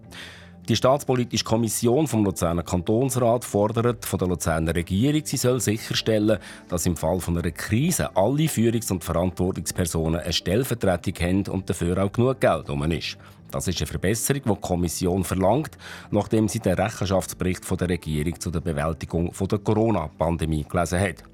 Die 0.69 0.77
Staatspolitische 0.77 1.45
Kommission 1.45 2.07
vom 2.07 2.25
Luzerner 2.25 2.63
Kantonsrat 2.63 3.45
fordert 3.45 4.05
von 4.07 4.19
der 4.21 4.29
Luzerner 4.29 4.73
Regierung, 4.73 5.23
sie 5.25 5.37
soll 5.37 5.61
sicherstellen, 5.61 6.39
dass 6.69 6.87
im 6.87 6.97
Fall 6.97 7.19
von 7.19 7.37
einer 7.37 7.51
Krise 7.51 8.17
alle 8.17 8.47
Führungs- 8.47 8.93
und 8.93 9.03
Verantwortungspersonen 9.03 10.21
eine 10.21 10.33
Stellvertretung 10.33 11.15
haben 11.21 11.47
und 11.49 11.69
dafür 11.69 11.99
auch 12.05 12.13
genug 12.13 12.41
Geld 12.41 12.71
um 12.71 12.85
ist. 12.93 13.19
Das 13.51 13.67
ist 13.67 13.81
eine 13.81 13.89
Verbesserung, 13.89 14.43
die 14.45 14.55
die 14.55 14.61
Kommission 14.61 15.25
verlangt, 15.25 15.77
nachdem 16.13 16.47
sie 16.47 16.61
den 16.61 16.75
Rechenschaftsbericht 16.75 17.65
von 17.65 17.79
der 17.79 17.89
Regierung 17.89 18.39
zu 18.39 18.53
der 18.53 18.61
Bewältigung 18.61 19.33
der 19.33 19.59
Corona-Pandemie 19.59 20.65
gelesen 20.69 21.01
hat. 21.01 21.25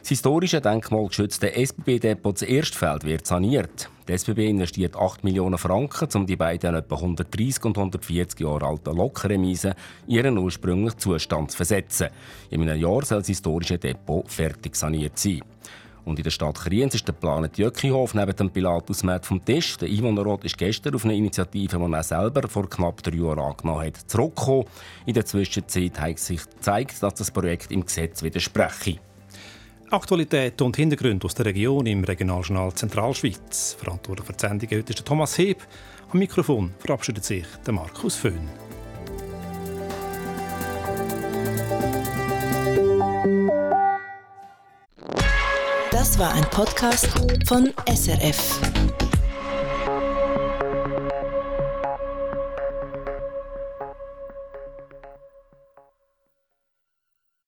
Das 0.00 0.08
historische 0.08 0.60
denkmalgeschützte 0.60 1.54
SBB-Depot 1.54 2.42
Erstfeld 2.42 3.04
wird 3.04 3.24
saniert. 3.24 3.88
Die 4.08 4.14
SBB 4.14 4.48
investiert 4.48 4.96
8 4.96 5.22
Millionen 5.22 5.58
Franken, 5.58 6.08
um 6.14 6.26
die 6.26 6.36
beiden 6.36 6.74
etwa 6.74 6.94
130 6.94 7.62
und 7.66 7.76
140 7.76 8.40
Jahre 8.40 8.66
alten 8.66 8.96
Lokremise 8.96 9.74
in 10.06 10.14
ihren 10.14 10.38
ursprünglichen 10.38 10.98
Zustand 10.98 11.50
zu 11.50 11.58
versetzen. 11.58 12.08
In 12.48 12.62
einem 12.62 12.80
Jahr 12.80 13.04
soll 13.04 13.18
das 13.18 13.26
historische 13.26 13.76
Depot 13.76 14.26
fertig 14.26 14.76
saniert 14.76 15.18
sein. 15.18 15.42
Und 16.06 16.18
in 16.18 16.22
der 16.22 16.30
Stadt 16.30 16.54
Kriens 16.54 16.94
ist 16.94 17.06
der 17.06 17.14
geplante 17.14 17.60
Jöckihof 17.60 18.14
neben 18.14 18.34
dem 18.34 18.48
Pilatusmarkt 18.48 19.26
vom 19.26 19.44
Tisch. 19.44 19.76
Der 19.76 19.90
Einwohnerrat 19.90 20.42
ist 20.42 20.56
gestern 20.56 20.94
auf 20.94 21.04
eine 21.04 21.14
Initiative, 21.14 21.76
die 21.76 21.92
er 21.92 22.02
selber 22.02 22.48
vor 22.48 22.70
knapp 22.70 23.02
drei 23.02 23.16
Jahren 23.16 23.40
angenommen 23.40 23.84
hat, 23.84 24.10
zurückgekommen. 24.10 24.64
In 25.04 25.12
der 25.12 25.26
Zwischenzeit 25.26 26.00
hat 26.00 26.18
sich 26.18 26.48
gezeigt, 26.48 27.02
dass 27.02 27.12
das 27.12 27.30
Projekt 27.30 27.70
im 27.72 27.84
Gesetz 27.84 28.22
widerspreche. 28.22 29.00
Aktualität 29.90 30.60
und 30.60 30.76
Hintergründe 30.76 31.24
aus 31.24 31.34
der 31.34 31.46
Region 31.46 31.86
im 31.86 32.04
Regionaljournal 32.04 32.74
Zentralschweiz. 32.74 33.76
Verantwortlich 33.78 34.26
für 34.26 34.32
die 34.32 34.40
Sendung 34.40 34.68
heute 34.70 34.92
ist 34.92 35.04
Thomas 35.04 35.38
Heb. 35.38 35.58
Am 36.10 36.18
Mikrofon 36.18 36.74
verabschiedet 36.78 37.24
sich 37.24 37.46
der 37.66 37.74
Markus 37.74 38.16
Föhn. 38.16 38.48
Das 45.90 46.18
war 46.18 46.32
ein 46.34 46.44
Podcast 46.50 47.08
von 47.46 47.72
SRF. 47.86 48.97